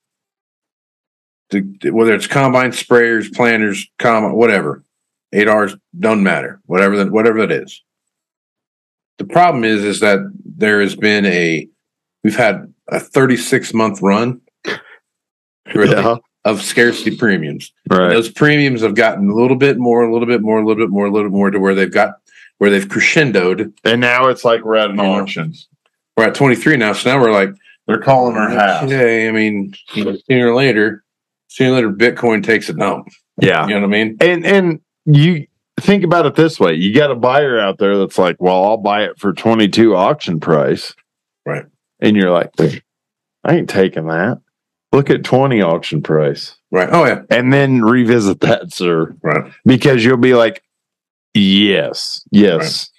the, 1.49 1.91
whether 1.91 2.13
it's 2.13 2.27
combine 2.27 2.71
sprayers, 2.71 3.33
planters, 3.33 3.89
comma, 3.99 4.33
whatever, 4.33 4.85
eight 5.33 5.49
R's 5.49 5.75
doesn't 5.99 6.23
matter. 6.23 6.61
Whatever 6.65 6.95
that, 6.97 7.11
whatever 7.11 7.39
it 7.39 7.51
is. 7.51 7.83
The 9.21 9.27
problem 9.33 9.63
is, 9.63 9.83
is 9.83 9.99
that 9.99 10.19
there 10.43 10.81
has 10.81 10.95
been 10.95 11.25
a 11.27 11.67
we've 12.23 12.35
had 12.35 12.73
a 12.87 12.99
36 12.99 13.71
month 13.73 14.01
run 14.01 14.41
really, 15.75 15.91
Yeah, 15.91 15.99
uh-huh. 15.99 16.19
of 16.45 16.61
scarcity 16.63 17.15
premiums. 17.15 17.71
right. 17.89 18.09
Those 18.09 18.29
premiums 18.31 18.81
have 18.81 18.95
gotten 18.95 19.29
a 19.29 19.35
little 19.35 19.57
bit 19.57 19.77
more, 19.77 20.01
a 20.03 20.11
little 20.11 20.27
bit 20.27 20.41
more, 20.41 20.57
a 20.59 20.65
little 20.65 20.83
bit 20.83 20.89
more, 20.89 21.05
a 21.05 21.11
little 21.11 21.29
bit 21.29 21.35
more 21.35 21.51
to 21.51 21.59
where 21.59 21.75
they've 21.75 21.91
got 21.91 22.15
where 22.57 22.71
they've 22.71 22.87
crescendoed. 22.87 23.71
And 23.83 24.01
now 24.01 24.27
it's 24.27 24.43
like 24.43 24.63
we're 24.65 24.75
at 24.77 24.89
an 24.89 24.97
Yeah. 24.97 25.03
auction. 25.09 25.53
We're 26.17 26.25
at 26.29 26.35
23 26.35 26.77
now, 26.77 26.93
so 26.93 27.11
now 27.11 27.21
we're 27.21 27.31
like. 27.31 27.51
They're 27.87 27.99
calling 27.99 28.35
her 28.35 28.49
half. 28.49 28.83
Okay, 28.85 29.27
I 29.27 29.31
mean, 29.31 29.73
sooner 29.93 30.51
or 30.51 30.55
later, 30.55 31.03
sooner 31.47 31.71
or 31.73 31.75
later, 31.75 31.91
Bitcoin 31.91 32.43
takes 32.43 32.69
a 32.69 32.73
dump. 32.73 33.07
Yeah, 33.41 33.67
You 33.67 33.73
know 33.75 33.81
what 33.81 33.95
I 33.95 34.03
mean? 34.03 34.17
and 34.21 34.45
and 34.45 34.79
you 35.05 35.47
think 35.81 36.03
about 36.03 36.25
it 36.25 36.35
this 36.35 36.59
way: 36.59 36.73
you 36.75 36.93
got 36.95 37.11
a 37.11 37.15
buyer 37.15 37.59
out 37.59 37.77
there 37.77 37.97
that's 37.97 38.17
like, 38.17 38.37
"Well, 38.39 38.63
I'll 38.63 38.77
buy 38.77 39.03
it 39.03 39.19
for 39.19 39.33
twenty 39.33 39.67
two 39.67 39.95
auction 39.95 40.39
price," 40.39 40.95
Right. 41.45 41.65
And 41.99 42.15
you're 42.15 42.31
like, 42.31 42.51
"I 43.43 43.55
ain't 43.55 43.69
taking 43.69 44.07
that." 44.07 44.39
Look 44.93 45.09
at 45.09 45.23
twenty 45.23 45.61
auction 45.61 46.01
price, 46.01 46.55
Right. 46.71 46.89
Oh 46.91 47.05
yeah. 47.05 47.21
and 47.29 47.51
then 47.53 47.81
revisit 47.81 48.39
that, 48.41 48.73
sir, 48.73 49.15
Right. 49.23 49.51
because 49.65 50.03
you'll 50.05 50.17
be 50.17 50.33
like, 50.33 50.63
"Yes, 51.33 52.23
yes." 52.31 52.89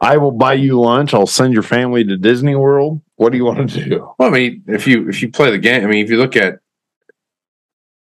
I 0.00 0.16
will 0.16 0.32
buy 0.32 0.54
you 0.54 0.80
lunch. 0.80 1.14
I'll 1.14 1.28
send 1.28 1.52
your 1.54 1.62
family 1.62 2.02
to 2.02 2.16
Disney 2.16 2.56
World. 2.56 3.00
What 3.16 3.30
do 3.30 3.38
you 3.38 3.44
want 3.44 3.70
to 3.70 3.84
do? 3.84 4.12
Well, 4.18 4.28
I 4.28 4.32
mean, 4.32 4.64
if 4.66 4.86
you 4.88 5.08
if 5.08 5.22
you 5.22 5.30
play 5.30 5.50
the 5.52 5.58
game, 5.58 5.84
I 5.84 5.86
mean, 5.86 6.04
if 6.04 6.10
you 6.10 6.16
look 6.18 6.34
at, 6.36 6.58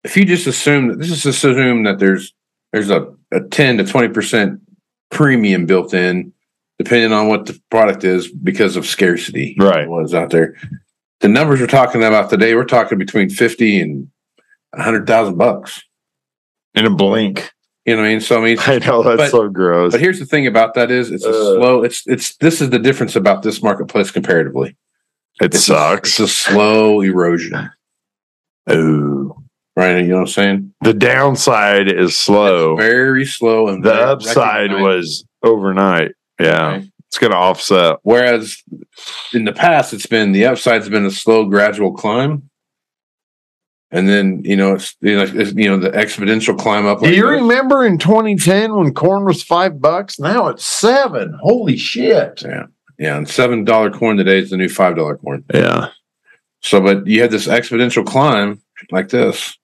if 0.04 0.16
you 0.16 0.24
just 0.24 0.46
assume 0.46 0.88
that 0.88 0.98
this 0.98 1.10
is 1.10 1.22
just 1.22 1.44
assume 1.44 1.82
that 1.84 1.98
there's 1.98 2.32
there's 2.72 2.88
a, 2.90 3.12
a 3.32 3.40
ten 3.40 3.78
to 3.78 3.84
twenty 3.84 4.08
percent 4.08 4.60
premium 5.10 5.66
built 5.66 5.92
in, 5.94 6.32
depending 6.78 7.12
on 7.12 7.28
what 7.28 7.46
the 7.46 7.60
product 7.70 8.04
is 8.04 8.30
because 8.30 8.76
of 8.76 8.86
scarcity. 8.86 9.56
Right. 9.58 9.88
Was 9.88 10.14
out 10.14 10.30
there. 10.30 10.54
The 11.20 11.28
numbers 11.28 11.60
we're 11.60 11.66
talking 11.66 12.02
about 12.02 12.30
today, 12.30 12.54
we're 12.54 12.64
talking 12.64 12.98
between 12.98 13.30
fifty 13.30 13.80
and 13.80 14.08
a 14.72 14.82
hundred 14.82 15.06
thousand 15.06 15.36
bucks. 15.38 15.82
In 16.74 16.86
a 16.86 16.90
blink. 16.90 17.52
You 17.84 17.96
know 17.96 18.02
what 18.02 18.08
I 18.08 18.10
mean? 18.12 18.20
So 18.20 18.40
I 18.40 18.44
mean, 18.44 18.58
I 18.66 18.78
know 18.78 19.02
that's 19.02 19.16
But- 19.18 19.30
so 19.30 19.48
gross. 19.48 19.92
But 19.92 20.00
here's 20.00 20.18
the 20.18 20.26
thing 20.26 20.46
about 20.46 20.74
that 20.74 20.90
is 20.90 21.10
it's 21.10 21.24
a 21.24 21.30
Uh. 21.30 21.32
slow. 21.54 21.82
It's 21.82 22.02
it's 22.06 22.36
this 22.36 22.60
is 22.60 22.70
the 22.70 22.78
difference 22.78 23.14
about 23.16 23.42
this 23.42 23.62
marketplace 23.62 24.10
comparatively. 24.10 24.76
It 25.40 25.46
It's 25.46 25.56
a- 25.56 25.60
sucks. 25.60 26.10
it's 26.10 26.20
a 26.20 26.28
slow 26.28 27.00
erosion, 27.00 27.70
Oh, 28.68 29.41
right? 29.76 29.98
You 29.98 30.08
know 30.08 30.14
what 30.16 30.20
I'm 30.22 30.26
saying? 30.28 30.74
the 30.82 30.94
downside 30.94 31.88
is 31.88 32.16
slow. 32.16 32.76
It's 32.76 32.86
very 32.86 33.24
slow, 33.24 33.68
and 33.68 33.84
The 33.84 33.94
upside 33.94 34.70
recognized, 34.70 34.82
was 34.82 35.24
overnight. 35.42 36.12
Yeah, 36.40 36.66
right? 36.66 36.84
it's 37.08 37.18
going 37.18 37.30
to 37.32 37.36
offset. 37.36 37.96
Whereas 38.02 38.62
in 39.32 39.44
the 39.44 39.52
past, 39.52 39.92
it's 39.92 40.06
been 40.06 40.32
the 40.32 40.46
upside's 40.46 40.88
been 40.88 41.04
a 41.06 41.10
slow, 41.10 41.44
gradual 41.46 41.92
climb, 41.92 42.48
and 43.90 44.08
then 44.08 44.42
you 44.44 44.56
know 44.56 44.74
it's 44.74 44.96
you 45.00 45.16
know, 45.16 45.22
it's, 45.22 45.52
you 45.54 45.68
know 45.68 45.78
the 45.78 45.90
exponential 45.90 46.58
climb 46.58 46.86
up. 46.86 47.00
Do 47.00 47.08
you 47.08 47.22
this. 47.30 47.40
remember 47.40 47.84
in 47.86 47.98
2010 47.98 48.74
when 48.74 48.94
corn 48.94 49.24
was 49.24 49.42
five 49.42 49.80
bucks? 49.80 50.18
Now 50.18 50.48
it's 50.48 50.64
seven. 50.64 51.38
Holy 51.42 51.76
shit! 51.76 52.42
Yeah, 52.42 52.64
yeah. 52.98 53.16
And 53.16 53.28
seven 53.28 53.64
dollar 53.64 53.90
corn 53.90 54.16
today 54.16 54.38
is 54.38 54.50
the 54.50 54.56
new 54.56 54.68
five 54.68 54.96
dollar 54.96 55.16
corn. 55.16 55.44
Yeah, 55.52 55.88
So, 56.60 56.80
but 56.80 57.06
you 57.06 57.20
had 57.20 57.30
this 57.30 57.46
exponential 57.46 58.04
climb 58.06 58.60
like 58.90 59.10
this. 59.10 59.56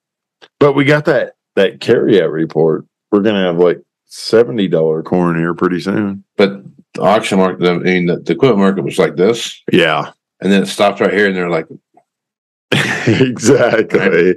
But 0.60 0.72
we 0.74 0.84
got 0.84 1.04
that 1.06 1.34
that 1.56 1.80
carryout 1.80 2.32
report. 2.32 2.84
We're 3.10 3.22
going 3.22 3.34
to 3.36 3.40
have 3.42 3.58
like 3.58 3.80
seventy 4.06 4.68
dollar 4.68 5.02
corn 5.02 5.36
here 5.36 5.54
pretty 5.54 5.80
soon. 5.80 6.24
But 6.36 6.62
the 6.94 7.02
auction 7.02 7.38
market, 7.38 7.66
I 7.68 7.78
mean, 7.78 8.06
the, 8.06 8.16
the 8.20 8.32
equipment 8.32 8.60
market 8.60 8.82
was 8.84 8.98
like 8.98 9.16
this, 9.16 9.60
Yeah, 9.72 10.10
and 10.40 10.50
then 10.52 10.62
it 10.62 10.66
stopped 10.66 11.00
right 11.00 11.12
here, 11.12 11.26
and 11.26 11.36
they're 11.36 11.50
like, 11.50 11.66
exactly. 13.06 14.34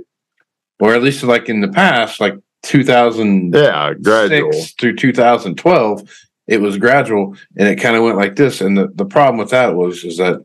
or 0.79 0.93
at 0.95 1.03
least 1.03 1.23
like 1.23 1.49
in 1.49 1.62
the 1.62 1.67
past, 1.67 2.19
like 2.19 2.36
2000, 2.63 3.53
Yeah, 3.53 3.93
gradual. 4.01 4.51
through 4.79 4.95
2012, 4.95 6.10
it 6.47 6.60
was 6.62 6.77
gradual 6.77 7.36
and 7.57 7.67
it 7.67 7.77
kind 7.77 7.95
of 7.95 8.03
went 8.03 8.17
like 8.17 8.36
this. 8.36 8.62
And 8.62 8.77
the, 8.77 8.88
the 8.95 9.05
problem 9.05 9.38
with 9.38 9.51
that 9.51 9.75
was 9.75 10.03
is 10.03 10.17
that 10.17 10.43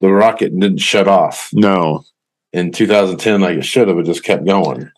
the 0.00 0.10
rocket 0.12 0.58
didn't 0.58 0.78
shut 0.78 1.08
off 1.08 1.50
No, 1.52 2.04
in 2.52 2.72
2010 2.72 3.40
like 3.40 3.58
it 3.58 3.64
should 3.64 3.88
have. 3.88 3.98
It 3.98 4.06
just 4.06 4.24
kept 4.24 4.44
going, 4.44 4.90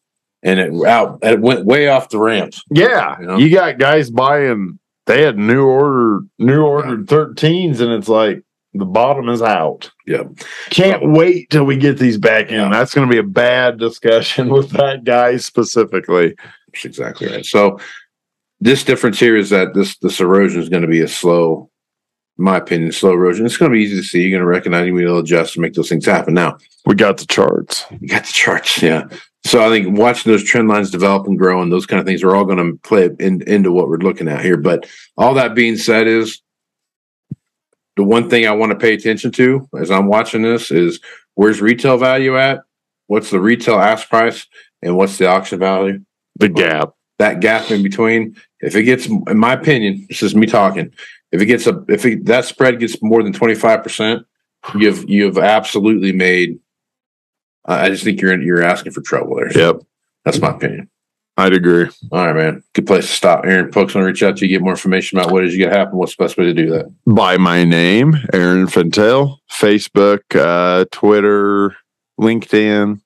and 0.43 0.61
it 0.61 0.73
out 0.87 1.19
it 1.23 1.41
went 1.41 1.65
way 1.67 1.89
off 1.89 2.09
the 2.09 2.19
ramp. 2.19 2.55
yeah, 2.71 3.19
You 3.21 3.27
know? 3.27 3.37
you 3.39 3.51
got 3.51 3.79
guys 3.79 4.11
buying. 4.11 4.79
They 5.07 5.23
had 5.23 5.37
new 5.37 5.67
order, 5.67 6.21
new 6.39 6.63
ordered 6.63 7.07
13s, 7.09 7.81
and 7.81 7.93
it's 7.93 8.09
like 8.09 8.43
the 8.73 8.87
bottom 8.87 9.29
is 9.29 9.43
out. 9.43 9.91
Yeah. 10.07 10.25
Can't 10.71 11.13
wait 11.13 11.51
till 11.51 11.65
we 11.65 11.77
get 11.77 11.99
these 11.99 12.17
back 12.19 12.49
in. 12.49 12.55
Yeah. 12.55 12.69
That's 12.71 12.95
going 12.95 13.07
to 13.07 13.13
be 13.13 13.19
a 13.19 13.23
bad 13.23 13.79
discussion 13.79 14.49
with 14.53 14.71
that 14.71 15.05
guy 15.05 15.37
specifically. 15.37 16.35
That's 16.73 16.85
exactly 16.87 17.29
right. 17.29 17.45
So 17.45 17.79
this 18.61 18.83
difference 18.83 19.21
here 19.21 19.37
is 19.37 19.51
that 19.51 19.75
this 19.75 19.97
this 19.99 20.21
erosion 20.21 20.61
is 20.61 20.69
going 20.71 20.83
to 20.83 20.89
be 20.89 21.03
a 21.03 21.09
slow, 21.09 21.71
my 22.37 22.57
opinion, 22.57 22.91
slow 22.93 23.13
erosion. 23.13 23.47
It's 23.47 23.57
going 23.57 23.71
to 23.71 23.77
be 23.77 23.83
easy 23.83 23.97
to 23.97 24.03
see. 24.03 24.23
You're 24.23 24.31
going 24.31 24.41
to 24.41 24.47
recognize 24.47 24.87
You're 24.87 24.95
going 24.97 25.07
to 25.07 25.19
adjust 25.19 25.55
to 25.55 25.61
make 25.61 25.75
those 25.75 25.89
things 25.89 26.07
happen. 26.07 26.35
Now 26.35 26.59
We 26.85 26.95
got 26.95 27.19
the 27.19 27.27
charts. 27.27 27.85
you 28.01 28.09
got 28.09 28.25
the 28.25 28.33
charts, 28.33 28.83
yeah. 28.83 29.09
So 29.45 29.65
I 29.65 29.69
think 29.69 29.99
watching 29.99 30.33
those 30.33 30.43
trend 30.43 30.69
lines 30.69 30.91
develop 30.91 31.27
and 31.27 31.39
grow 31.39 31.61
and 31.61 31.71
those 31.71 31.87
kind 31.87 32.01
of 32.01 32.07
things 32.07 32.23
are 32.23 32.35
all 32.35 32.45
going 32.47 32.59
to 32.59 32.79
play 32.83 33.11
in, 33.21 33.43
into 33.43 33.71
what 33.73 33.89
we're 33.89 33.99
looking 33.99 34.27
at 34.27 34.43
here. 34.43 34.57
But 34.57 34.89
all 35.19 35.35
that 35.35 35.55
being 35.55 35.77
said, 35.77 36.07
is 36.07 36.41
the 37.97 38.05
one 38.05 38.29
thing 38.31 38.47
I 38.47 38.53
want 38.53 38.73
to 38.73 38.79
pay 38.79 38.95
attention 38.95 39.31
to 39.33 39.69
as 39.79 39.91
I'm 39.91 40.07
watching 40.07 40.43
this 40.43 40.71
is 40.71 40.99
where's 41.35 41.61
retail 41.61 41.99
value 41.99 42.37
at? 42.39 42.61
What's 43.07 43.31
the 43.31 43.39
retail 43.39 43.79
ask 43.79 44.09
price 44.09 44.47
and 44.83 44.97
what's 44.97 45.19
the 45.19 45.29
auction 45.29 45.59
value? 45.59 46.01
The 46.37 46.49
gap. 46.49 46.95
that 47.19 47.41
gap 47.41 47.71
in 47.71 47.83
between, 47.83 48.37
if 48.61 48.75
it 48.75 48.85
gets, 48.85 49.07
in 49.07 49.39
my 49.39 49.53
opinion, 49.53 50.07
this 50.09 50.23
is 50.23 50.35
me 50.35 50.47
talking. 50.47 50.93
If 51.35 51.43
it 51.43 51.47
gets 51.47 51.67
a, 51.67 51.85
if 51.89 52.07
it, 52.07 52.27
that 52.27 52.45
spread 52.45 52.79
gets 52.79 53.03
more 53.03 53.21
than 53.21 53.33
twenty 53.33 53.57
five 53.57 53.83
percent, 53.83 54.25
you've 54.79 55.09
you've 55.11 55.37
absolutely 55.37 56.13
made. 56.13 56.61
I 57.65 57.87
I 57.87 57.89
just 57.89 58.05
think 58.05 58.21
you're 58.21 58.41
you're 58.41 58.63
asking 58.63 58.93
for 58.93 59.01
trouble 59.01 59.35
there. 59.35 59.53
Yep, 59.53 59.81
That's 60.25 60.41
my 60.41 60.51
opinion. 60.51 60.89
I'd 61.37 61.53
agree. 61.53 61.89
All 62.13 62.27
right, 62.27 62.37
man. 62.37 62.63
Good 62.73 62.87
place 62.87 63.09
to 63.09 63.13
stop. 63.13 63.45
Aaron, 63.45 63.73
folks 63.73 63.97
want 63.97 64.05
to 64.05 64.07
reach 64.07 64.23
out 64.23 64.37
to 64.37 64.47
you, 64.47 64.57
get 64.57 64.63
more 64.63 64.75
information 64.75 65.19
about 65.19 65.33
what 65.33 65.43
is 65.43 65.49
it 65.49 65.55
is 65.55 65.59
you 65.59 65.65
got 65.65 65.73
to 65.73 65.77
happen. 65.77 65.99
What's 65.99 66.15
the 66.15 66.23
best 66.23 66.39
way 66.39 66.45
to 66.45 66.55
do 66.55 66.71
that? 66.71 66.95
By 67.05 67.37
my 67.37 67.65
name, 67.65 68.15
Aaron 68.33 68.69
Fintel, 68.69 69.41
Facebook, 69.51 70.21
uh, 70.37 70.85
Twitter, 70.93 71.75
LinkedIn, 72.21 73.01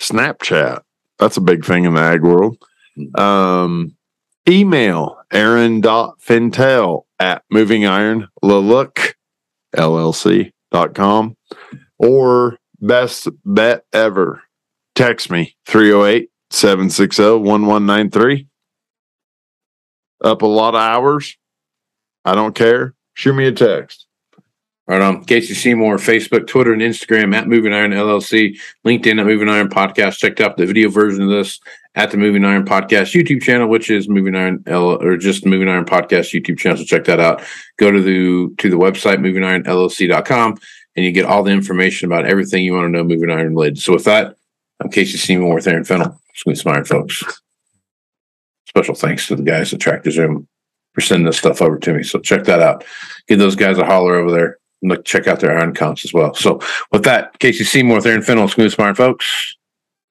Snapchat. 0.00 0.80
That's 1.20 1.36
a 1.36 1.40
big 1.40 1.64
thing 1.64 1.84
in 1.84 1.94
the 1.94 2.00
ag 2.00 2.24
world. 2.24 2.56
Um, 3.14 3.96
email 4.48 5.16
aaron.fintel 5.30 7.06
at 7.18 7.42
moving 7.50 7.86
iron 7.86 8.28
look 8.42 9.16
llc.com 9.76 11.36
or 11.98 12.58
best 12.80 13.28
bet 13.44 13.84
ever. 13.92 14.42
Text 14.94 15.30
me 15.30 15.56
308 15.66 16.30
760 16.50 17.22
1193. 17.22 18.48
Up 20.24 20.42
a 20.42 20.46
lot 20.46 20.74
of 20.74 20.80
hours. 20.80 21.36
I 22.24 22.34
don't 22.34 22.54
care. 22.54 22.94
Shoot 23.14 23.34
me 23.34 23.46
a 23.46 23.52
text. 23.52 24.07
Right 24.88 25.02
on. 25.02 25.22
Casey 25.24 25.52
Seymour, 25.52 25.98
Facebook, 25.98 26.46
Twitter, 26.46 26.72
and 26.72 26.80
Instagram 26.80 27.34
at 27.34 27.46
Moving 27.46 27.74
Iron 27.74 27.90
LLC, 27.90 28.58
LinkedIn 28.86 29.20
at 29.20 29.26
Moving 29.26 29.50
Iron 29.50 29.68
Podcast. 29.68 30.16
Checked 30.16 30.40
out 30.40 30.56
the 30.56 30.64
video 30.64 30.88
version 30.88 31.22
of 31.22 31.28
this 31.28 31.60
at 31.94 32.10
the 32.10 32.16
Moving 32.16 32.42
Iron 32.42 32.64
Podcast 32.64 33.12
YouTube 33.12 33.42
channel, 33.42 33.68
which 33.68 33.90
is 33.90 34.08
Moving 34.08 34.34
Iron 34.34 34.64
L 34.66 35.02
or 35.02 35.18
just 35.18 35.44
Moving 35.44 35.68
Iron 35.68 35.84
Podcast 35.84 36.32
YouTube 36.32 36.58
channel. 36.58 36.78
So 36.78 36.84
check 36.84 37.04
that 37.04 37.20
out. 37.20 37.42
Go 37.76 37.90
to 37.90 38.00
the 38.00 38.48
to 38.56 38.70
the 38.70 38.78
website 38.78 39.18
movingironllc.com 39.18 40.56
and 40.96 41.04
you 41.04 41.12
get 41.12 41.26
all 41.26 41.42
the 41.42 41.52
information 41.52 42.06
about 42.06 42.24
everything 42.24 42.64
you 42.64 42.72
want 42.72 42.86
to 42.86 42.88
know 42.88 43.04
moving 43.04 43.30
iron 43.30 43.54
related. 43.54 43.78
So 43.82 43.92
with 43.92 44.04
that, 44.04 44.36
I'm 44.80 44.88
Casey 44.88 45.18
Seymour 45.18 45.56
with 45.56 45.68
Aaron 45.68 45.84
Fintel. 45.84 46.18
Sweet 46.34 46.66
Iron 46.66 46.86
folks. 46.86 47.22
Special 48.66 48.94
thanks 48.94 49.26
to 49.26 49.36
the 49.36 49.42
guys 49.42 49.74
at 49.74 49.80
Tractor 49.80 50.10
Zoom 50.10 50.48
for 50.94 51.02
sending 51.02 51.26
this 51.26 51.36
stuff 51.36 51.60
over 51.60 51.78
to 51.78 51.92
me. 51.92 52.04
So 52.04 52.20
check 52.20 52.44
that 52.44 52.60
out. 52.60 52.84
Give 53.26 53.38
those 53.38 53.56
guys 53.56 53.76
a 53.76 53.84
holler 53.84 54.14
over 54.14 54.30
there 54.30 54.58
look 54.82 55.04
check 55.04 55.26
out 55.26 55.40
their 55.40 55.58
Iron 55.58 55.74
Comps 55.74 56.04
as 56.04 56.12
well. 56.12 56.34
So 56.34 56.60
with 56.92 57.04
that, 57.04 57.38
Casey 57.38 57.64
Seymour 57.64 58.06
Aaron 58.06 58.22
Fintel, 58.22 58.48
Smooth 58.48 58.72
Smart 58.72 58.96
folks. 58.96 59.56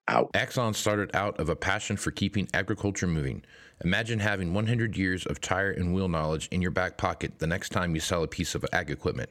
Out. 0.10 0.30
Axon 0.34 0.74
started 0.74 1.14
out 1.14 1.38
of 1.38 1.50
a 1.50 1.56
passion 1.56 1.98
for 1.98 2.12
keeping 2.12 2.48
agriculture 2.54 3.08
moving. 3.08 3.44
Imagine 3.84 4.20
having 4.20 4.54
100 4.54 4.96
years 4.96 5.26
of 5.26 5.42
tire 5.42 5.72
and 5.72 5.94
wheel 5.94 6.08
knowledge 6.08 6.48
in 6.48 6.62
your 6.62 6.72
back 6.72 6.98
pocket 6.98 7.40
the 7.40 7.48
next 7.48 7.70
time 7.70 7.94
you 7.94 8.00
sell 8.00 8.24
a 8.24 8.28
piece 8.28 8.56
of 8.56 8.66
ag 8.72 8.90
equipment. 8.90 9.30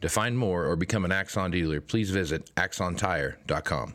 To 0.00 0.08
find 0.08 0.38
more 0.38 0.64
or 0.66 0.74
become 0.74 1.04
an 1.04 1.12
Axon 1.12 1.50
dealer, 1.50 1.80
please 1.80 2.10
visit 2.10 2.50
axontire.com. 2.56 3.94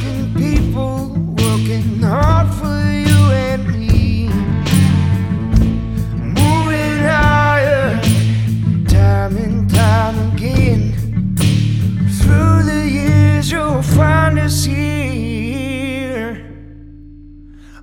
will 13.81 13.95
find 13.95 14.37
us 14.39 14.63
here, 14.63 16.35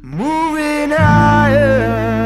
moving 0.02 0.90
higher. 0.90 2.17